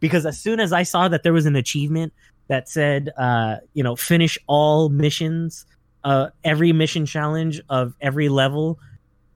[0.00, 2.12] Because as soon as I saw that there was an achievement
[2.48, 5.64] that said, uh, you know, finish all missions,
[6.02, 8.78] uh, every mission challenge of every level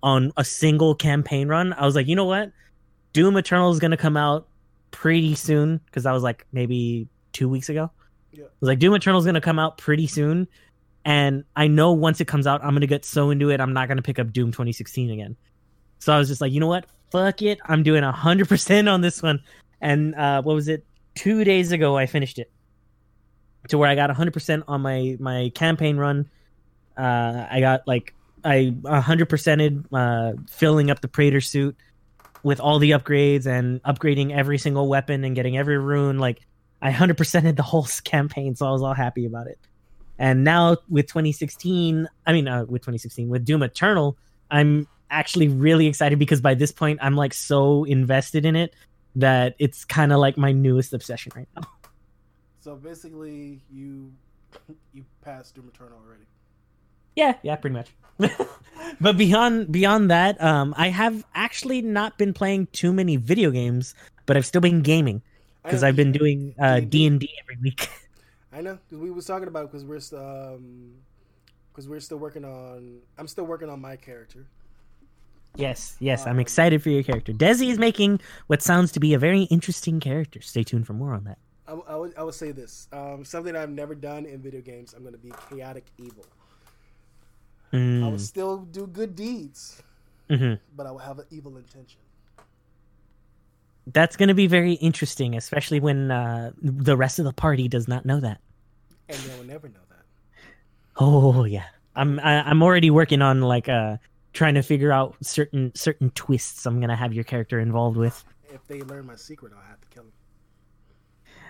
[0.02, 2.52] on a single campaign run, I was like, you know what,
[3.18, 4.46] Doom Eternal is gonna come out
[4.90, 7.90] pretty soon because that was like maybe two weeks ago.
[8.32, 8.44] Yeah.
[8.44, 10.46] I was like, Doom Eternal is gonna come out pretty soon
[11.04, 13.88] and I know once it comes out, I'm gonna get so into it, I'm not
[13.88, 15.36] gonna pick up Doom 2016 again.
[15.98, 16.86] So I was just like, you know what?
[17.10, 19.42] fuck it, I'm doing hundred percent on this one.
[19.80, 20.84] And uh, what was it?
[21.14, 22.50] Two days ago, I finished it
[23.68, 26.28] to where I got hundred percent on my my campaign run.
[26.96, 28.14] Uh, I got like
[28.44, 31.76] I hundred percented uh, filling up the Praetor suit
[32.42, 36.18] with all the upgrades and upgrading every single weapon and getting every rune.
[36.18, 36.40] Like
[36.80, 39.58] I hundred percented the whole campaign, so I was all happy about it.
[40.18, 44.16] And now with 2016, I mean, uh, with 2016, with Doom Eternal,
[44.50, 48.74] I'm actually really excited because by this point, I'm like so invested in it
[49.16, 51.62] that it's kind of like my newest obsession right now.
[52.60, 54.12] So basically, you
[54.92, 56.24] you passed Doom Eternal already.
[57.18, 57.90] Yeah, yeah, pretty much.
[59.00, 63.96] but beyond beyond that, um, I have actually not been playing too many video games,
[64.24, 65.20] but I've still been gaming
[65.64, 67.90] because I've been doing uh, D and D every week.
[68.52, 70.94] I know because we was talking about because we're st- um
[71.72, 73.00] because we're still working on.
[73.18, 74.46] I'm still working on my character.
[75.56, 77.32] Yes, yes, I'm excited for your character.
[77.32, 80.40] Desi is making what sounds to be a very interesting character.
[80.40, 81.38] Stay tuned for more on that.
[81.66, 84.94] I, I, would, I would say this um, something I've never done in video games.
[84.94, 86.24] I'm going to be chaotic evil.
[87.72, 88.04] Mm.
[88.04, 89.82] I will still do good deeds,
[90.30, 92.00] hmm but I will have an evil intention.
[93.86, 97.88] That's going to be very interesting, especially when uh, the rest of the party does
[97.88, 98.40] not know that.
[99.08, 100.04] And they will never know that.
[100.96, 101.64] Oh yeah,
[101.94, 103.96] I'm I, I'm already working on like uh
[104.32, 106.66] trying to figure out certain certain twists.
[106.66, 108.24] I'm gonna have your character involved with.
[108.52, 110.12] If they learn my secret, I'll have to kill them.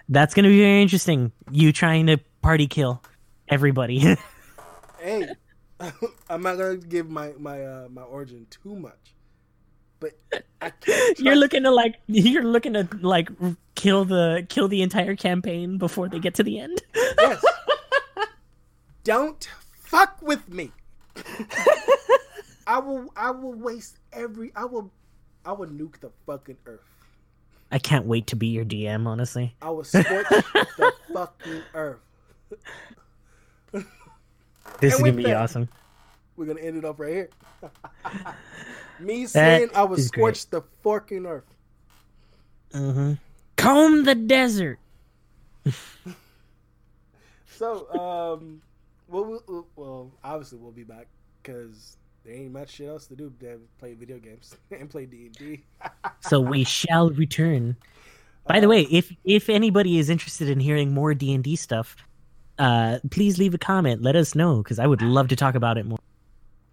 [0.08, 1.32] That's gonna be very interesting.
[1.50, 3.02] You trying to party kill
[3.48, 4.16] everybody.
[5.00, 5.28] Hey,
[6.30, 9.14] I'm not gonna give my my uh, my origin too much,
[10.00, 10.12] but
[10.60, 13.30] I can't you're looking to like you're looking to like
[13.74, 16.82] kill the kill the entire campaign before they get to the end.
[16.94, 17.44] Yes.
[19.04, 20.72] Don't fuck with me.
[22.66, 23.10] I will.
[23.16, 24.52] I will waste every.
[24.54, 24.90] I will.
[25.44, 26.80] I will nuke the fucking earth.
[27.70, 29.06] I can't wait to be your DM.
[29.06, 32.00] Honestly, I will scorch the fucking earth.
[34.80, 35.68] This is gonna be that- awesome.
[36.36, 37.30] We're gonna end it up right here.
[39.00, 40.36] me saying I will is great.
[40.36, 41.44] scorch the fucking earth.
[42.72, 43.14] hmm
[43.56, 44.78] Comb the desert.
[47.50, 48.62] So, um,
[49.08, 51.08] well, we'll, well, obviously we'll be back
[51.42, 55.26] because there ain't much shit else to do than play video games and play D
[55.26, 55.64] and D.
[56.20, 57.74] so we shall return.
[58.46, 61.96] By the way, if if anybody is interested in hearing more D and D stuff,
[62.58, 64.02] uh, please leave a comment.
[64.02, 65.98] Let us know because I would love to talk about it more.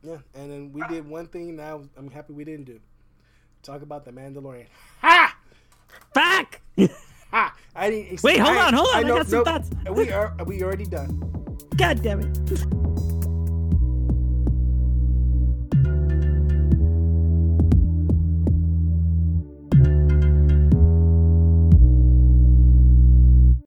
[0.03, 1.55] Yeah, and then we did one thing.
[1.55, 2.79] Now I'm happy we didn't do.
[3.63, 4.67] Talk about the Mandalorian.
[5.01, 5.35] Ha!
[6.13, 6.61] Back.
[7.31, 7.53] Ha!
[7.75, 8.21] I didn't.
[8.23, 9.69] Wait, hold I- on, hold on, I know- got some nope, thoughts.
[9.91, 11.19] We are we already done.
[11.75, 12.84] God damn it!